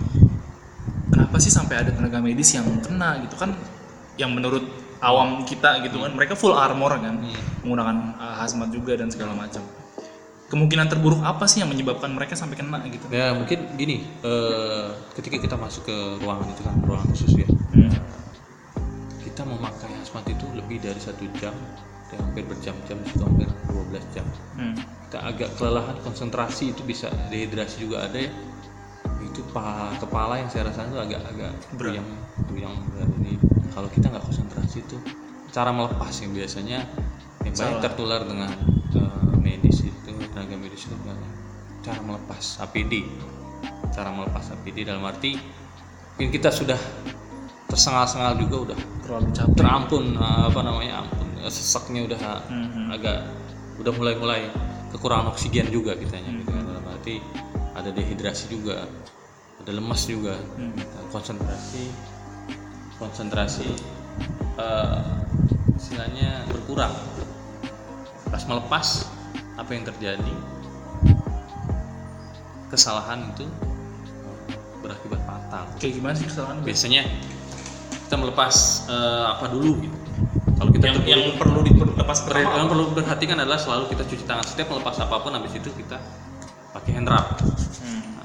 Kenapa 1.10 1.36
sih 1.38 1.52
sampai 1.52 1.76
ada 1.78 1.92
tenaga 1.92 2.22
medis 2.22 2.54
yang 2.54 2.66
kena 2.80 3.20
gitu 3.22 3.36
kan? 3.36 3.52
Yang 4.16 4.32
menurut 4.32 4.64
awam 5.00 5.44
kita 5.44 5.84
gitu 5.84 6.00
kan, 6.00 6.12
mereka 6.12 6.34
full 6.34 6.54
armor 6.54 6.96
kan, 6.96 7.20
Hmm. 7.20 7.36
menggunakan 7.62 7.98
eh, 8.16 8.36
hazmat 8.38 8.70
juga 8.70 8.96
dan 8.96 9.12
segala 9.12 9.36
macam. 9.36 9.62
Kemungkinan 10.50 10.90
terburuk 10.90 11.22
apa 11.22 11.46
sih 11.46 11.62
yang 11.62 11.70
menyebabkan 11.70 12.10
mereka 12.10 12.34
sampai 12.34 12.58
kena 12.58 12.82
gitu? 12.84 13.06
ya 13.10 13.32
mungkin 13.32 13.78
gini 13.78 14.02
eh, 14.20 14.88
ketika 15.14 15.38
kita 15.38 15.54
masuk 15.54 15.86
ke 15.86 15.96
ruangan 16.18 16.50
itu 16.50 16.62
kan 16.66 16.74
ruangan 16.82 17.08
khusus 17.08 17.34
ya 17.36 17.48
Hmm. 17.70 17.94
kita 19.22 19.46
memakai 19.46 19.94
hazmat 19.94 20.26
itu 20.26 20.46
lebih 20.52 20.82
dari 20.82 20.98
satu 20.98 21.22
jam 21.38 21.54
hampir 22.12 22.42
berjam-jam 22.44 22.98
itu 23.00 23.22
hampir 23.22 23.46
12 23.70 24.02
jam 24.10 24.26
Hmm. 24.58 24.74
kita 25.06 25.22
agak 25.22 25.50
kelelahan 25.54 25.98
konsentrasi 26.02 26.74
itu 26.74 26.82
bisa 26.82 27.14
dehidrasi 27.30 27.86
juga 27.86 28.10
ada 28.10 28.18
ya 28.18 28.32
itu 29.22 29.46
pa- 29.54 29.94
kepala 29.96 30.34
yang 30.36 30.50
saya 30.50 30.66
rasakan 30.66 30.90
itu 30.90 31.02
agak 31.06 31.22
agak 31.30 31.52
Berat. 31.72 31.94
yang 31.94 32.08
yang 32.52 32.74
berat 32.90 33.12
ini 33.18 33.38
kalau 33.70 33.86
kita 33.88 34.10
nggak 34.10 34.26
konsentrasi 34.26 34.82
itu 34.82 34.98
cara 35.50 35.70
melepas 35.70 36.14
yang 36.16 36.32
biasanya 36.32 36.80
yang 37.44 37.54
banyak 37.54 37.80
tertular 37.80 38.22
dengan 38.24 38.50
tenaga 40.30 40.56
medis 40.56 40.86
itu 40.86 40.96
kan 41.00 41.18
cara 41.80 42.00
melepas 42.00 42.44
APD 42.60 42.94
cara 43.90 44.10
melepas 44.10 44.46
APD 44.52 44.84
dalam 44.84 45.04
arti 45.04 45.36
mungkin 46.14 46.30
kita 46.30 46.50
sudah 46.50 46.78
tersengal-sengal 47.66 48.36
juga 48.38 48.56
udah 48.72 48.80
Terlalu 49.02 49.28
capek. 49.32 49.56
terampun 49.56 50.04
eh, 50.14 50.44
apa 50.46 50.60
namanya 50.60 50.94
ampun 51.02 51.28
eh, 51.38 51.50
sesaknya 51.50 52.06
udah 52.06 52.20
Hmm. 52.46 52.90
agak 52.90 53.26
udah 53.78 53.92
mulai-mulai 53.92 54.50
kekurangan 54.90 55.30
oksigen 55.30 55.70
juga 55.70 55.94
kitanya 55.94 56.30
gitu 56.36 56.50
kan 56.50 56.64
dalam 56.64 56.86
arti 56.86 57.22
ada 57.72 57.90
dehidrasi 57.90 58.50
juga 58.50 58.86
ada 59.58 59.72
lemas 59.72 60.04
juga 60.04 60.36
Hmm. 60.56 60.74
Dan 60.76 61.06
konsentrasi 61.10 61.84
konsentrasi 62.96 63.68
eh, 64.58 65.00
istilahnya 65.74 66.44
berkurang 66.48 66.92
pas 68.26 68.44
melepas 68.44 68.88
apa 69.60 69.72
yang 69.72 69.84
terjadi? 69.84 70.36
Kesalahan 72.70 73.34
itu 73.34 73.46
berakibat 74.80 75.22
fatal. 75.26 75.64
Kayak 75.78 75.94
gimana 76.00 76.14
sih 76.16 76.26
kesalahan? 76.26 76.62
biasanya 76.62 77.04
kita 78.08 78.16
melepas 78.16 78.56
eh, 78.88 79.26
apa 79.28 79.46
dulu 79.50 79.72
gitu. 79.84 79.98
Kalau 80.60 80.70
kita 80.72 80.86
Yang, 80.86 80.98
terburu- 81.00 81.12
yang 81.12 81.24
perlu 81.36 81.60
dilepas 81.64 82.18
yang 82.20 82.28
pertama 82.28 82.52
apa? 82.60 82.70
perlu 82.70 82.84
diperhatikan 82.92 83.38
adalah 83.40 83.60
selalu 83.60 83.84
kita 83.90 84.04
cuci 84.06 84.24
tangan. 84.26 84.46
Setiap 84.46 84.68
melepas 84.70 84.96
apa 84.98 85.16
pun 85.20 85.32
habis 85.32 85.54
itu 85.54 85.70
kita 85.72 85.98
pakai 86.70 86.92
hand 86.96 87.10
rub 87.10 87.28
Hmm. 87.80 88.22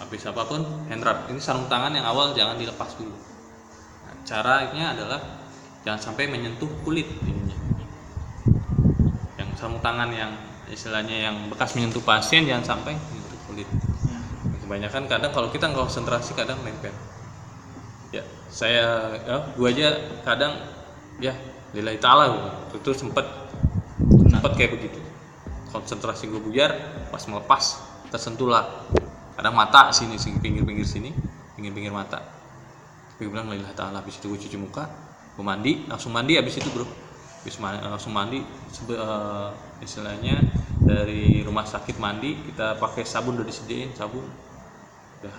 habis 0.00 0.22
apa 0.26 0.42
pun 0.42 0.60
hand 0.90 1.02
rub 1.04 1.18
ini 1.30 1.38
sarung 1.38 1.68
tangan 1.68 1.94
yang 1.94 2.02
awal 2.02 2.32
jangan 2.32 2.56
dilepas 2.56 2.96
dulu. 2.98 3.14
Nah, 4.02 4.14
caranya 4.26 4.84
adalah 4.96 5.20
jangan 5.82 6.00
sampai 6.00 6.26
menyentuh 6.26 6.66
kulit 6.82 7.06
ininya. 7.22 7.54
Yang 9.38 9.48
sarung 9.54 9.78
tangan 9.78 10.10
yang 10.10 10.32
istilahnya 10.70 11.30
yang 11.30 11.36
bekas 11.50 11.74
menyentuh 11.74 12.02
pasien 12.02 12.46
jangan 12.46 12.76
sampai 12.76 12.94
menyentuh 12.94 13.40
kulit. 13.50 13.68
Kebanyakan 14.62 15.10
kadang 15.10 15.32
kalau 15.34 15.50
kita 15.50 15.66
nggak 15.66 15.82
konsentrasi 15.82 16.32
kadang 16.38 16.62
nempel 16.62 16.94
ya 18.10 18.22
saya 18.50 19.14
ya 19.22 19.36
gua 19.54 19.70
aja 19.70 19.94
kadang 20.26 20.58
ya 21.22 21.30
lillahi 21.70 21.98
ta'ala 22.02 22.24
gua. 22.30 22.50
itu 22.74 22.90
sempet 22.94 23.26
sempet 24.30 24.52
kayak 24.58 24.70
begitu. 24.78 24.98
Konsentrasi 25.70 26.26
gue 26.26 26.42
buyar 26.42 26.74
pas 27.14 27.22
melepas 27.30 27.62
tersentuh 28.10 28.50
lah 28.50 28.66
kadang 29.38 29.54
mata 29.54 29.94
sini 29.94 30.18
pinggir-pinggir 30.18 30.86
sini 30.86 31.14
pinggir-pinggir 31.54 31.94
mata. 31.94 32.18
Gue 33.18 33.30
bilang 33.30 33.46
lillahi 33.50 33.74
ta'ala 33.74 34.02
habis 34.02 34.18
itu 34.18 34.26
gue 34.26 34.38
cuci 34.38 34.58
muka 34.58 34.86
gue 35.34 35.44
mandi 35.46 35.86
langsung 35.86 36.10
mandi 36.10 36.34
habis 36.34 36.58
itu 36.58 36.66
bro. 36.74 36.86
Habis 37.40 37.56
mandi, 37.56 37.78
langsung 37.86 38.12
mandi 38.12 38.38
sebe- 38.68 38.98
eh, 38.98 39.50
istilahnya 39.80 40.44
dari 40.80 41.40
rumah 41.44 41.64
sakit 41.64 41.96
mandi 41.96 42.36
kita 42.52 42.76
pakai 42.76 43.04
sabun 43.04 43.40
udah 43.40 43.48
disediain 43.48 43.92
sabun. 43.96 44.24
Udah 45.20 45.36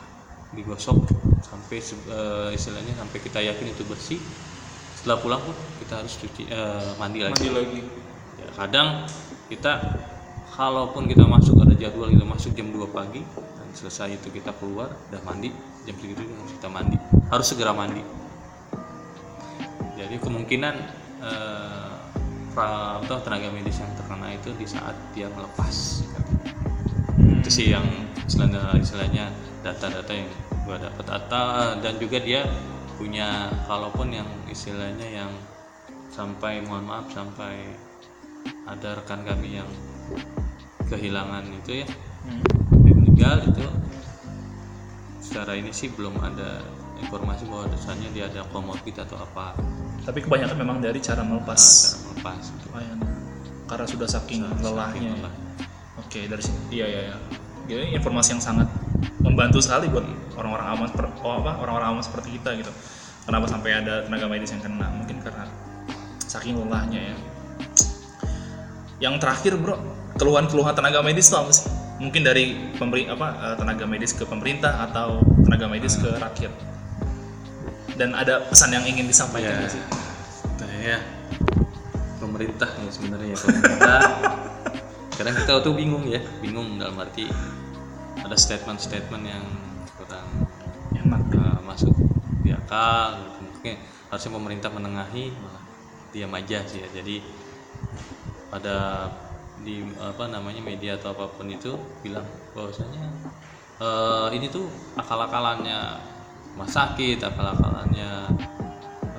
digosok 0.52 1.08
sampai 1.46 1.80
eh, 1.82 2.50
istilahnya 2.54 2.94
sampai 2.98 3.18
kita 3.22 3.40
yakin 3.42 3.68
itu 3.72 3.84
bersih. 3.88 4.20
Setelah 4.98 5.18
pulang 5.18 5.42
pun 5.42 5.56
kita 5.82 6.02
harus 6.02 6.14
cuci 6.18 6.50
eh, 6.50 6.92
mandi 6.98 7.26
lagi. 7.26 7.34
Mandi 7.38 7.52
lagi. 7.54 7.82
ya, 8.42 8.48
kadang 8.58 8.88
kita 9.48 9.74
kalaupun 10.52 11.08
kita 11.08 11.24
masuk 11.26 11.64
ada 11.64 11.74
jadwal 11.78 12.12
kita 12.12 12.26
masuk 12.28 12.52
jam 12.54 12.70
2 12.70 12.92
pagi 12.92 13.24
dan 13.40 13.68
selesai 13.72 14.20
itu 14.20 14.28
kita 14.30 14.52
keluar 14.60 14.92
udah 15.10 15.22
mandi 15.24 15.50
jam 15.88 15.96
segitu 15.98 16.22
harus 16.22 16.54
kita 16.58 16.70
mandi. 16.70 16.98
Harus 17.32 17.48
segera 17.50 17.72
mandi. 17.74 18.04
Jadi 19.98 20.18
kemungkinan 20.18 20.76
pra- 21.22 21.91
atau 22.56 23.18
tenaga 23.24 23.48
medis 23.52 23.80
yang 23.80 23.92
terkena 23.96 24.28
itu 24.36 24.50
di 24.60 24.68
saat 24.68 24.96
dia 25.16 25.32
melepas 25.32 26.04
itu 27.42 27.50
sih 27.50 27.68
yang 27.74 27.86
istilahnya, 28.28 29.32
data-data 29.66 30.14
yang 30.14 30.30
gua 30.64 30.78
dapat 30.78 31.06
atau 31.10 31.80
dan 31.82 31.98
juga 31.98 32.22
dia 32.22 32.46
punya 32.96 33.50
kalaupun 33.66 34.14
yang 34.14 34.30
istilahnya 34.46 35.26
yang 35.26 35.32
sampai 36.14 36.62
mohon 36.62 36.86
maaf 36.86 37.10
sampai 37.10 37.74
ada 38.70 39.00
rekan 39.00 39.26
kami 39.26 39.58
yang 39.58 39.70
kehilangan 40.86 41.50
itu 41.50 41.82
ya 41.82 41.88
Hmm. 42.22 42.38
meninggal 42.86 43.42
itu 43.50 43.66
secara 45.26 45.58
ini 45.58 45.74
sih 45.74 45.90
belum 45.90 46.22
ada 46.22 46.62
informasi 47.02 47.50
bahwa 47.50 47.66
dasarnya 47.74 48.14
dia 48.14 48.30
ada 48.30 48.46
komorbid 48.54 48.94
atau 48.94 49.18
apa 49.18 49.58
Tapi 50.02 50.20
kebanyakan 50.26 50.58
memang 50.58 50.78
dari 50.82 50.98
cara 50.98 51.22
melepas 51.22 51.62
nah, 51.62 52.34
cara 52.34 52.42
melepas. 52.42 52.46
Karena 53.70 53.86
sudah 53.88 54.08
saking 54.10 54.42
lelahnya. 54.60 55.14
ya. 55.14 55.16
lelah. 55.16 55.34
Oke, 56.02 56.28
dari 56.28 56.44
sini. 56.44 56.60
Iya, 56.74 56.86
iya, 56.92 57.02
iya. 57.08 57.18
Jadi 57.72 57.96
informasi 57.96 58.36
yang 58.36 58.44
sangat 58.44 58.68
membantu 59.24 59.64
sekali 59.64 59.88
buat 59.88 60.04
orang-orang 60.36 60.68
awam 60.76 60.86
seperti 60.90 61.12
oh 61.24 61.34
apa 61.40 61.52
orang-orang 61.62 61.88
awam 61.96 62.02
seperti 62.04 62.36
kita 62.36 62.58
gitu. 62.60 62.72
Kenapa 63.24 63.46
sampai 63.48 63.72
ada 63.80 64.04
tenaga 64.04 64.26
medis 64.28 64.50
yang 64.52 64.60
kena? 64.66 64.92
Mungkin 64.92 65.22
karena 65.22 65.46
saking 66.26 66.58
lelahnya 66.58 67.14
ya. 67.14 67.16
Yang 69.02 69.16
terakhir, 69.24 69.54
Bro, 69.62 69.78
keluhan-keluhan 70.18 70.74
tenaga 70.74 71.00
medis 71.06 71.30
itu 71.30 71.38
apa 71.38 71.52
sih? 71.54 71.70
Mungkin 72.02 72.22
dari 72.26 72.58
pemberi 72.76 73.06
apa 73.08 73.28
eh, 73.40 73.56
tenaga 73.62 73.86
medis 73.86 74.12
ke 74.12 74.26
pemerintah 74.26 74.90
atau 74.90 75.22
tenaga 75.46 75.70
medis 75.70 75.96
ke 75.96 76.10
rakyat. 76.18 76.52
Dan 78.02 78.18
ada 78.18 78.42
pesan 78.50 78.74
yang 78.74 78.82
ingin 78.82 79.06
disampaikan 79.06 79.62
Ya, 79.62 79.70
sih? 79.70 79.84
saya 80.58 80.98
pemerintah 82.18 82.66
ya 82.66 82.90
sebenarnya 82.90 83.38
pemerintah. 83.38 84.02
Kadang 85.14 85.36
kita 85.38 85.62
tuh 85.62 85.78
bingung 85.78 86.10
ya, 86.10 86.18
bingung 86.42 86.82
dalam 86.82 86.98
arti 86.98 87.30
ada 88.18 88.34
statement-statement 88.34 89.22
yang 89.22 89.46
kurang 89.94 90.26
Enak. 90.98 91.30
uh, 91.38 91.62
masuk 91.62 91.94
di 92.42 92.50
akal. 92.50 93.22
gitu. 93.22 93.40
Mungkin 93.54 93.76
harusnya 94.10 94.32
pemerintah 94.34 94.70
menengahi 94.74 95.30
malah 95.38 95.62
diam 96.10 96.34
aja 96.34 96.66
sih 96.66 96.82
ya. 96.82 96.90
Jadi 96.90 97.22
pada 98.50 99.14
di 99.62 99.86
apa 100.02 100.26
namanya 100.26 100.58
media 100.58 100.98
atau 100.98 101.14
apa 101.14 101.30
pun 101.38 101.46
itu 101.46 101.78
bilang 102.02 102.26
bahwasanya 102.58 103.14
eh, 103.78 104.28
ini 104.34 104.50
tuh 104.50 104.66
akal-akalannya 104.98 106.02
rumah 106.56 106.70
sakit, 106.70 107.20
akal-akalannya 107.24 108.32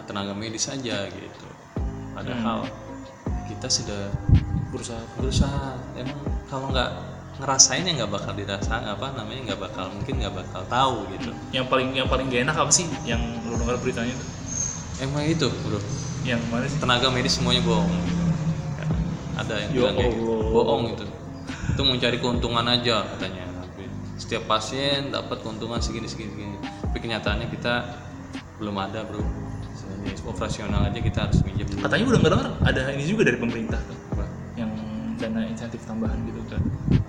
tenaga 0.06 0.34
medis 0.36 0.68
saja 0.68 1.08
gitu. 1.08 1.46
Padahal 2.12 2.68
kita 3.48 3.68
sudah 3.70 4.12
Berusaha 4.72 5.04
berusaha. 5.20 5.76
Emang 6.00 6.16
kalau 6.48 6.72
nggak 6.72 6.90
ngerasain 7.44 7.84
ya 7.84 7.92
nggak 7.92 8.08
bakal 8.08 8.32
dirasa 8.32 8.80
apa 8.80 9.12
namanya 9.12 9.52
nggak 9.52 9.60
bakal 9.60 9.84
mungkin 9.92 10.24
nggak 10.24 10.32
bakal 10.32 10.64
tahu 10.64 11.04
gitu. 11.12 11.28
Yang 11.52 11.66
paling 11.68 11.88
yang 11.92 12.08
paling 12.08 12.32
gak 12.32 12.48
enak 12.48 12.56
apa 12.56 12.72
sih? 12.72 12.88
Yang 13.04 13.20
lu 13.44 13.60
dengar 13.60 13.76
beritanya 13.84 14.16
itu? 14.16 14.26
Emang 15.04 15.28
itu 15.28 15.52
bro. 15.52 15.76
Yang 16.24 16.40
mana 16.48 16.64
sih? 16.72 16.78
Tenaga 16.80 17.12
medis 17.12 17.36
semuanya 17.36 17.60
bohong. 17.68 17.92
Ada 19.36 19.54
yang 19.60 19.70
Ya 19.70 19.76
bilang 19.76 19.94
kayak 20.00 20.12
gitu. 20.16 20.32
Bohong 20.56 20.82
itu. 20.96 21.04
Itu 21.76 21.82
mencari 21.84 22.16
keuntungan 22.16 22.64
aja 22.64 23.04
katanya. 23.12 23.44
Tapi 23.60 23.84
setiap 24.16 24.48
pasien 24.48 25.12
dapat 25.12 25.44
keuntungan 25.44 25.84
segini 25.84 26.08
segini 26.08 26.32
segini 26.32 26.58
tapi 26.92 27.08
kenyataannya 27.08 27.48
kita 27.48 27.74
belum 28.60 28.76
ada 28.76 29.00
bro 29.08 29.24
Jadi, 29.72 30.12
operasional 30.28 30.92
aja 30.92 31.00
kita 31.00 31.18
harus 31.24 31.40
minjem 31.40 31.64
dulu 31.72 31.88
katanya 31.88 32.04
udah 32.12 32.20
dengar 32.20 32.48
ada 32.68 32.80
ini 32.92 33.04
juga 33.08 33.32
dari 33.32 33.38
pemerintah 33.40 33.80
tuh 33.80 33.96
Apa? 34.12 34.24
yang 34.60 34.70
dana 35.16 35.40
insentif 35.48 35.80
tambahan 35.88 36.20
gitu 36.28 36.44
kan 36.52 36.62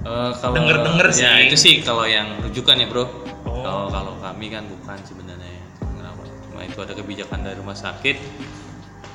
Eh, 0.03 0.31
kalau 0.43 0.55
Denger-denger 0.59 1.07
ya 1.15 1.39
sih. 1.39 1.47
itu 1.47 1.55
sih 1.55 1.73
kalau 1.79 2.03
yang 2.03 2.35
rujukan 2.43 2.75
ya 2.75 2.87
bro. 2.91 3.07
Oh. 3.47 3.63
Kalau 3.63 3.87
kalau 3.87 4.13
kami 4.19 4.51
kan 4.51 4.67
bukan 4.67 4.99
sebenarnya 5.07 5.47
ya. 5.47 5.63
Cuma 6.43 6.59
itu 6.67 6.75
ada 6.83 6.91
kebijakan 6.91 7.39
dari 7.39 7.55
rumah 7.55 7.73
sakit 7.73 8.19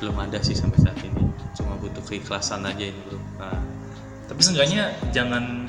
belum 0.00 0.16
ada 0.16 0.40
sih 0.40 0.56
sampai 0.56 0.80
saat 0.80 0.96
ini. 1.04 1.28
Cuma 1.52 1.76
butuh 1.76 2.00
keikhlasan 2.08 2.64
aja 2.64 2.88
ini 2.88 2.96
bro. 3.04 3.20
Nah, 3.36 3.60
tapi 4.32 4.40
seenggaknya 4.40 4.96
jangan 5.12 5.68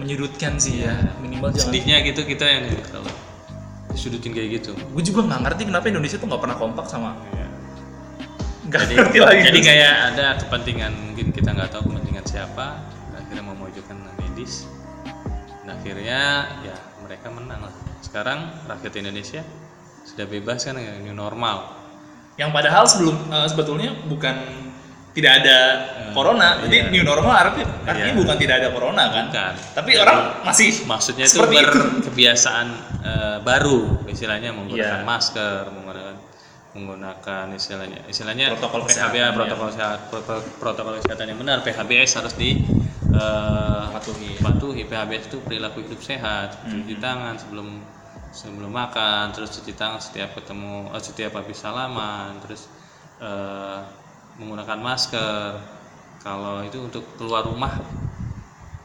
menyudutkan 0.00 0.56
sih 0.56 0.88
ya 0.88 0.96
minimal 1.20 1.52
jangan 1.52 1.76
sedihnya 1.76 1.96
gitu 2.08 2.24
kita 2.24 2.48
yang 2.48 2.64
kalau 2.88 3.12
disudutin 3.90 4.32
kayak 4.32 4.62
gitu. 4.62 4.72
gue 4.74 5.02
juga 5.02 5.26
nggak 5.26 5.40
ngerti 5.46 5.62
kenapa 5.68 5.86
Indonesia 5.90 6.16
tuh 6.16 6.26
nggak 6.30 6.42
pernah 6.42 6.56
kompak 6.56 6.86
sama 6.86 7.18
nggak 8.70 8.82
Jadi, 8.86 8.94
ngerti 8.94 9.18
lagi 9.18 9.40
jadi 9.50 9.60
kayak 9.66 9.94
ada 10.14 10.26
kepentingan 10.46 10.92
mungkin 11.10 11.26
kita 11.34 11.50
nggak 11.50 11.70
tahu 11.74 11.90
kepentingan 11.90 12.24
siapa. 12.28 12.66
Akhirnya 13.18 13.44
memojokkan 13.50 13.98
medis. 14.22 14.70
Dan 15.62 15.74
akhirnya 15.74 16.46
ya 16.62 16.76
mereka 17.02 17.34
menang 17.34 17.66
lah. 17.66 17.74
Sekarang 17.98 18.46
rakyat 18.70 18.94
Indonesia 19.02 19.42
sudah 20.06 20.26
bebas 20.30 20.62
kan 20.62 20.78
dengan 20.78 21.02
new 21.02 21.14
normal. 21.14 21.82
yang 22.38 22.56
padahal 22.56 22.88
sebelum 22.88 23.20
eh, 23.28 23.48
sebetulnya 23.52 23.92
bukan 24.08 24.32
tidak 25.10 25.42
ada 25.42 25.58
corona 26.14 26.62
jadi 26.62 26.86
iya. 26.86 26.90
new 26.90 27.02
normal 27.02 27.34
artinya, 27.34 27.66
artinya 27.82 28.12
Iya. 28.14 28.18
bukan 28.18 28.36
tidak 28.38 28.54
ada 28.62 28.68
corona 28.70 29.04
kan 29.10 29.24
Bukan. 29.26 29.52
tapi 29.74 29.90
orang 29.98 30.18
masih 30.42 30.70
Maksudnya 30.86 31.26
itu 31.26 31.38
itu 31.38 31.50
berkebiasaan 31.50 32.66
eh, 33.00 33.38
baru, 33.42 34.06
istilahnya 34.06 34.50
menggunakan 34.52 35.02
Iya. 35.02 35.08
masker, 35.08 35.62
menggunakan 35.68 36.14
menggunakan 36.70 37.46
istilahnya 37.50 38.06
istilahnya 38.06 38.54
Protokol 38.54 38.86
PHB, 38.86 38.94
kesehatan, 38.94 39.18
ya. 39.18 39.34
protokol 39.34 39.68
sehat 39.74 39.98
protokol, 40.06 40.40
protokol 40.56 40.92
kesehatan 41.02 41.26
yang 41.26 41.38
benar 41.38 41.58
PHBS 41.60 42.10
harus 42.16 42.34
di 42.38 42.62
eh, 43.10 43.84
Patuhi. 43.90 44.38
patuhi 44.38 44.82
PHBS 44.86 45.26
itu 45.26 45.38
perilaku 45.42 45.82
hidup 45.82 45.98
sehat 45.98 46.62
Hmm. 46.62 46.86
cuci 46.86 46.94
tangan 46.98 47.34
sebelum 47.34 47.82
sebelum 48.30 48.70
makan 48.70 49.34
terus 49.34 49.50
cuci 49.52 49.74
tangan 49.74 49.98
setiap 49.98 50.30
ketemu 50.32 50.86
eh, 50.88 51.02
setiap 51.02 51.34
habis 51.34 51.58
salaman 51.58 52.38
terus 52.38 52.70
menggunakan 54.40 54.78
masker. 54.80 55.60
Kalau 56.20 56.64
itu 56.64 56.80
untuk 56.80 57.04
keluar 57.20 57.44
rumah 57.44 57.80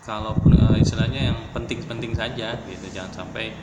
kalaupun 0.04 0.54
eh, 0.56 0.84
istilahnya 0.84 1.32
yang 1.34 1.38
penting-penting 1.56 2.12
saja 2.12 2.60
gitu. 2.68 2.86
Jangan 2.91 3.24
sampai 3.24 3.56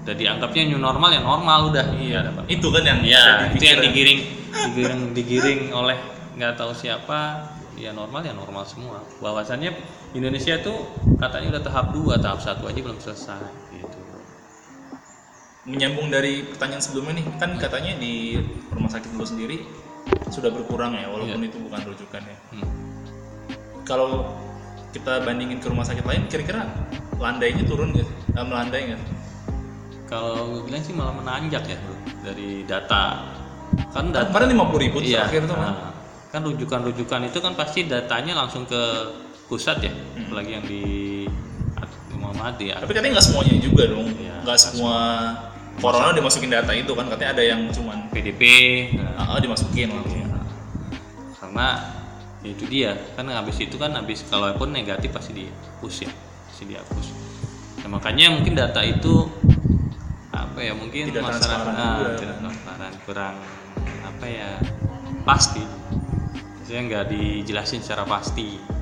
udah 0.00 0.16
dianggapnya 0.16 0.72
new 0.72 0.80
normal 0.80 1.10
ya 1.12 1.20
normal 1.24 1.72
udah. 1.72 1.86
Iya. 1.96 2.20
Apa-apa. 2.30 2.48
itu 2.48 2.66
kan 2.68 2.82
yang 2.84 3.00
ya 3.04 3.24
itu 3.52 3.64
yang 3.64 3.80
digiring 3.80 4.20
digiring 4.72 5.02
digiring 5.16 5.60
oleh 5.72 5.96
nggak 6.36 6.60
tahu 6.60 6.76
siapa. 6.76 7.48
Ya 7.80 7.96
normal 7.96 8.20
ya 8.20 8.36
normal 8.36 8.68
semua. 8.68 9.00
Bahwasannya 9.24 9.72
Indonesia 10.12 10.60
tuh 10.60 10.84
katanya 11.16 11.56
udah 11.56 11.62
tahap 11.64 11.86
2 11.96 12.20
tahap 12.20 12.40
satu 12.44 12.68
aja 12.68 12.76
belum 12.76 13.00
selesai 13.00 13.40
gitu. 13.72 14.00
Menyambung 15.64 16.12
dari 16.12 16.44
pertanyaan 16.44 16.84
sebelumnya 16.84 17.24
nih 17.24 17.26
kan 17.40 17.56
katanya 17.56 17.96
di 17.96 18.36
rumah 18.68 18.92
sakit 18.92 19.16
dulu 19.16 19.24
sendiri 19.24 19.64
sudah 20.30 20.50
berkurang 20.52 20.94
ya 20.94 21.10
walaupun 21.10 21.42
itu 21.42 21.58
bukan 21.58 21.80
rujukan 21.90 22.22
ya. 22.22 22.36
Hmm. 22.54 22.70
kalau 23.86 24.36
kita 24.90 25.22
bandingin 25.22 25.58
ke 25.62 25.66
rumah 25.70 25.86
sakit 25.86 26.02
lain 26.02 26.26
kira-kira 26.26 26.66
landainya 27.18 27.62
turun 27.66 27.94
nggak? 27.94 28.08
Eh, 28.38 28.44
melandai 28.46 28.82
nggak 28.90 29.00
kalau 30.10 30.50
gue 30.50 30.62
bilang 30.66 30.82
sih 30.82 30.90
malah 30.90 31.14
menanjak 31.14 31.62
ya 31.70 31.78
bro 31.78 31.94
dari 32.26 32.66
data. 32.66 33.30
Kan 33.94 34.10
data 34.10 34.26
kemarin 34.34 34.58
50 34.58 34.84
ribu 34.90 34.98
iya. 34.98 35.22
terakhir 35.22 35.46
tuh 35.46 35.54
kan 35.54 35.70
nah, 35.70 35.94
kan 36.34 36.40
rujukan-rujukan 36.42 37.20
itu 37.30 37.38
kan 37.38 37.54
pasti 37.54 37.86
datanya 37.86 38.34
langsung 38.34 38.66
ke 38.66 38.82
pusat 39.46 39.78
ya 39.86 39.94
Hmm. 39.94 40.26
apalagi 40.26 40.50
yang 40.58 40.64
di 40.66 40.82
di 42.10 42.14
Muhammad 42.18 42.58
ya 42.58 42.82
tapi 42.82 42.90
katanya 42.90 43.22
nggak 43.22 43.26
semuanya 43.30 43.54
juga 43.62 43.82
dong. 43.86 44.10
Iya, 44.18 44.34
nggak 44.42 44.58
semua 44.58 44.98
corona 45.80 46.12
dimasukin 46.12 46.52
data 46.52 46.70
itu 46.76 46.92
kan 46.92 47.08
katanya 47.08 47.30
ada 47.40 47.44
yang 47.44 47.60
cuman 47.72 48.12
PDP 48.12 48.42
nah, 49.00 49.36
ah, 49.36 49.40
dimasukin 49.40 49.90
karena 51.50 51.68
ya 52.46 52.48
itu 52.54 52.64
dia. 52.70 52.92
Kan 53.18 53.26
habis 53.26 53.58
itu 53.58 53.74
kan 53.74 53.90
habis 53.98 54.22
kalaupun 54.30 54.70
negatif 54.70 55.10
pasti 55.10 55.34
dihapus 55.34 55.94
ya 56.06 56.12
pasti 56.46 56.64
dihapus. 56.70 57.06
Nah, 57.82 57.88
makanya 57.98 58.30
mungkin 58.30 58.54
data 58.54 58.86
itu 58.86 59.26
apa 60.30 60.62
ya 60.62 60.72
mungkin 60.78 61.10
Tidak 61.10 61.26
masyarakat 61.26 61.42
transparan 61.42 61.74
ah, 61.74 62.14
tidak 62.14 62.36
transparan 62.38 62.92
kurang 63.02 63.34
apa 64.06 64.26
ya 64.30 64.50
pasti. 65.26 65.64
Maksudnya 66.62 66.82
nggak 66.86 67.04
dijelasin 67.10 67.82
secara 67.82 68.06
pasti. 68.06 68.79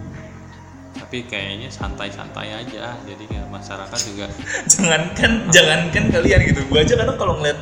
Tapi 1.08 1.24
kayaknya 1.24 1.72
santai-santai 1.72 2.52
aja. 2.52 2.92
Jadi 3.08 3.24
kayak 3.32 3.48
masyarakat 3.48 4.00
juga 4.12 4.28
jangankan 4.76 5.48
jangankan 5.48 6.04
kalian 6.12 6.40
gitu. 6.52 6.60
Gua 6.68 6.84
aja 6.84 7.00
kadang 7.00 7.16
kalau 7.16 7.40
ngeliat 7.40 7.56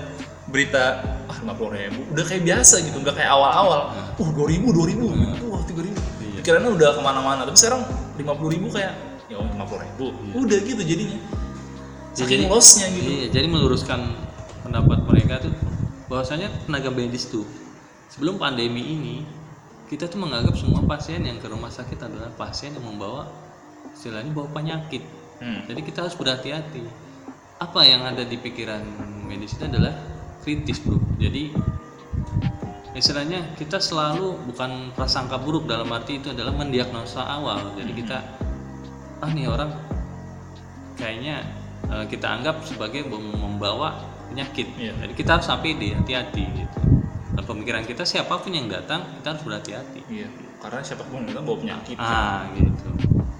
berita 0.51 0.99
ah 1.31 1.37
lima 1.39 1.55
puluh 1.55 1.79
ribu. 1.79 2.03
Udah 2.11 2.27
kayak 2.27 2.43
biasa 2.43 2.83
gitu 2.83 2.99
nggak 2.99 3.15
kayak 3.15 3.31
awal-awal. 3.31 3.95
Uh 4.19 4.31
dua 4.35 4.51
ribu 4.51 4.75
dua 4.75 4.91
ribu. 4.91 5.15
Wah 5.47 5.63
tiga 5.63 5.87
ribu. 5.87 5.95
Iya. 6.27 6.43
pikirannya 6.43 6.71
udah 6.75 6.89
ke 6.99 7.01
mana-mana. 7.07 7.47
Tapi 7.47 7.55
sekarang 7.55 7.87
lima 8.19 8.35
puluh 8.35 8.51
ribu 8.51 8.67
kayak 8.67 8.99
ya 9.31 9.39
lima 9.39 9.63
puluh 9.63 9.87
ribu. 9.87 10.07
Udah 10.43 10.59
gitu 10.67 10.83
jadinya. 10.83 11.19
Saking 12.19 12.47
jadi- 12.47 12.51
lossnya 12.51 12.87
gitu. 12.91 13.07
Iya, 13.15 13.27
jadi 13.31 13.47
meluruskan 13.47 14.11
pendapat 14.67 15.07
mereka 15.07 15.39
tuh 15.47 15.55
bahwasanya 16.11 16.51
tenaga 16.67 16.91
medis 16.91 17.31
tuh 17.31 17.47
sebelum 18.11 18.43
pandemi 18.43 18.83
ini 18.83 19.17
kita 19.87 20.11
tuh 20.11 20.18
menganggap 20.18 20.59
semua 20.59 20.83
pasien 20.83 21.22
yang 21.22 21.38
ke 21.38 21.46
rumah 21.46 21.70
sakit 21.70 21.99
adalah 22.03 22.31
pasien 22.35 22.75
yang 22.75 22.83
membawa 22.83 23.31
istilahnya 23.94 24.35
bawa 24.35 24.51
penyakit. 24.51 25.03
Hmm. 25.38 25.62
Jadi 25.70 25.81
kita 25.87 26.07
harus 26.07 26.18
berhati-hati. 26.18 26.83
Apa 27.62 27.87
yang 27.87 28.05
ada 28.05 28.27
di 28.27 28.37
pikiran 28.37 28.83
medis 29.25 29.57
itu 29.57 29.64
adalah 29.64 29.94
kritis, 30.42 30.83
Bro. 30.83 31.01
Jadi 31.16 31.55
istilahnya 32.99 33.55
kita 33.55 33.79
selalu 33.79 34.37
bukan 34.51 34.92
prasangka 34.92 35.38
buruk 35.40 35.68
dalam 35.70 35.88
arti 35.94 36.18
itu 36.18 36.35
adalah 36.35 36.53
mendiagnosa 36.53 37.22
awal. 37.22 37.72
Jadi 37.79 37.92
kita 37.94 38.18
ah 39.22 39.31
nih 39.33 39.49
orang 39.49 39.70
kayaknya 40.99 41.46
eh, 41.88 42.05
kita 42.11 42.27
anggap 42.27 42.61
sebagai 42.66 43.07
mem- 43.07 43.38
membawa 43.38 43.96
penyakit. 44.29 44.66
Iya. 44.77 44.92
Jadi 45.07 45.12
kita 45.14 45.38
harus 45.38 45.49
APD, 45.49 45.94
hati-hati 45.94 46.44
gitu. 46.44 46.96
Dan 47.37 47.44
pemikiran 47.44 47.85
kita 47.85 48.09
siapa 48.09 48.40
pun 48.40 48.51
yang 48.57 48.66
datang 48.72 49.05
kita 49.20 49.37
harus 49.37 49.42
berhati-hati. 49.44 50.01
iya 50.09 50.29
karena 50.57 50.81
siapa 50.81 51.05
pun 51.07 51.22
kita 51.29 51.40
bawa 51.44 51.57
penyakit 51.61 51.96
Ah 52.01 52.49
gitu. 52.57 52.88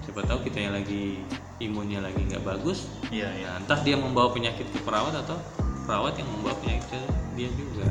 Siapa 0.05 0.21
tahu 0.23 0.39
kita 0.47 0.63
yang 0.63 0.73
lagi 0.77 1.19
imunnya 1.57 1.99
lagi 2.05 2.21
nggak 2.21 2.45
bagus, 2.45 2.85
iya 3.09 3.33
iya 3.33 3.57
ya 3.57 3.59
entah 3.59 3.81
dia 3.81 3.97
membawa 3.97 4.29
penyakit 4.29 4.69
ke 4.69 4.79
perawat 4.85 5.11
atau 5.25 5.41
perawat 5.89 6.13
yang 6.21 6.29
membawa 6.29 6.53
penyakit 6.61 6.85
ke 6.93 6.99
dia 7.33 7.49
juga. 7.51 7.89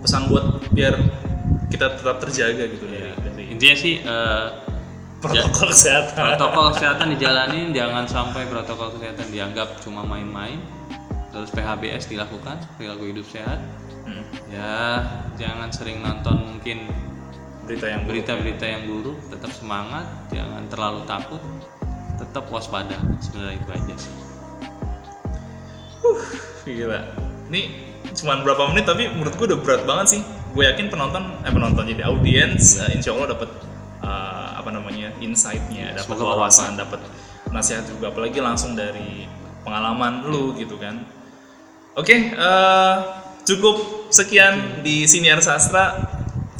pesan 0.00 0.32
buat 0.32 0.64
biar 0.72 0.96
kita 1.68 2.00
tetap 2.00 2.24
terjaga 2.24 2.64
gitu 2.72 2.88
dari 2.88 3.12
Intinya 3.52 3.76
sih 3.76 4.00
eh, 4.00 4.48
protokol 5.20 5.68
kesehatan 5.68 6.16
protokol 6.16 6.66
kesehatan 6.74 7.06
dijalanin, 7.12 7.76
jangan 7.76 8.08
sampai 8.08 8.48
protokol 8.48 8.96
kesehatan 8.96 9.28
dianggap 9.28 9.76
cuma 9.84 10.00
main-main. 10.06 10.56
Terus 11.30 11.52
PHBS 11.54 12.10
dilakukan, 12.10 12.58
perilaku 12.74 13.12
hidup 13.12 13.26
sehat. 13.28 13.60
Ya, 14.50 15.06
jangan 15.38 15.70
sering 15.70 16.02
nonton 16.02 16.58
mungkin 16.58 16.90
berita 17.70 17.86
yang 17.86 18.02
buruk. 18.02 18.26
berita-berita 18.26 18.66
yang 18.66 18.82
buruk, 18.90 19.18
tetap 19.30 19.50
semangat, 19.54 20.06
jangan 20.34 20.66
terlalu 20.66 21.00
takut, 21.06 21.42
tetap 22.18 22.50
waspada. 22.50 22.98
Sebenarnya 23.22 23.56
itu 23.62 23.70
aja 23.70 23.94
sih. 23.94 24.14
Gila. 26.66 27.00
Ini 27.50 27.62
cuma 28.14 28.42
berapa 28.42 28.70
menit 28.74 28.90
tapi 28.90 29.06
menurut 29.06 29.34
gue 29.38 29.46
udah 29.54 29.60
berat 29.62 29.82
banget 29.86 30.18
sih. 30.18 30.20
Gue 30.50 30.66
yakin 30.66 30.90
penonton, 30.90 31.30
eh 31.46 31.52
penonton 31.54 31.86
jadi 31.86 32.10
audiens, 32.10 32.82
eh, 32.82 32.98
insya 32.98 33.14
Allah 33.14 33.38
dapat 33.38 33.50
eh, 34.02 34.50
apa 34.58 34.70
namanya 34.74 35.14
insight-nya, 35.22 35.94
dapat 35.94 36.16
wawasan, 36.18 36.74
dapat 36.74 36.98
nasihat 37.54 37.86
juga, 37.86 38.10
apalagi 38.10 38.42
langsung 38.42 38.74
dari 38.74 39.30
pengalaman 39.62 40.26
lu 40.26 40.58
gitu 40.58 40.74
kan. 40.74 41.06
Oke, 41.94 42.34
eh, 42.34 42.94
cukup 43.46 44.08
sekian 44.10 44.82
di 44.82 45.06
siniar 45.06 45.38
sastra. 45.38 45.96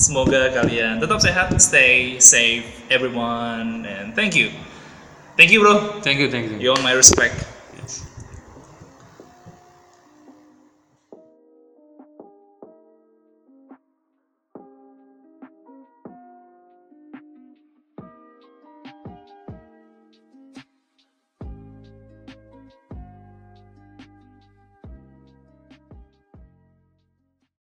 Semoga 0.00 0.48
kalian 0.48 0.96
tetap 0.96 1.20
sehat, 1.20 1.52
stay 1.60 2.16
safe, 2.16 2.64
everyone, 2.88 3.84
and 3.84 4.16
thank 4.16 4.32
you. 4.32 4.48
Thank 5.36 5.52
you, 5.52 5.60
bro. 5.60 6.00
Thank 6.00 6.24
you, 6.24 6.32
thank 6.32 6.48
you. 6.48 6.56
You 6.56 6.72
own 6.72 6.80
my 6.80 6.96
respect. 6.96 7.49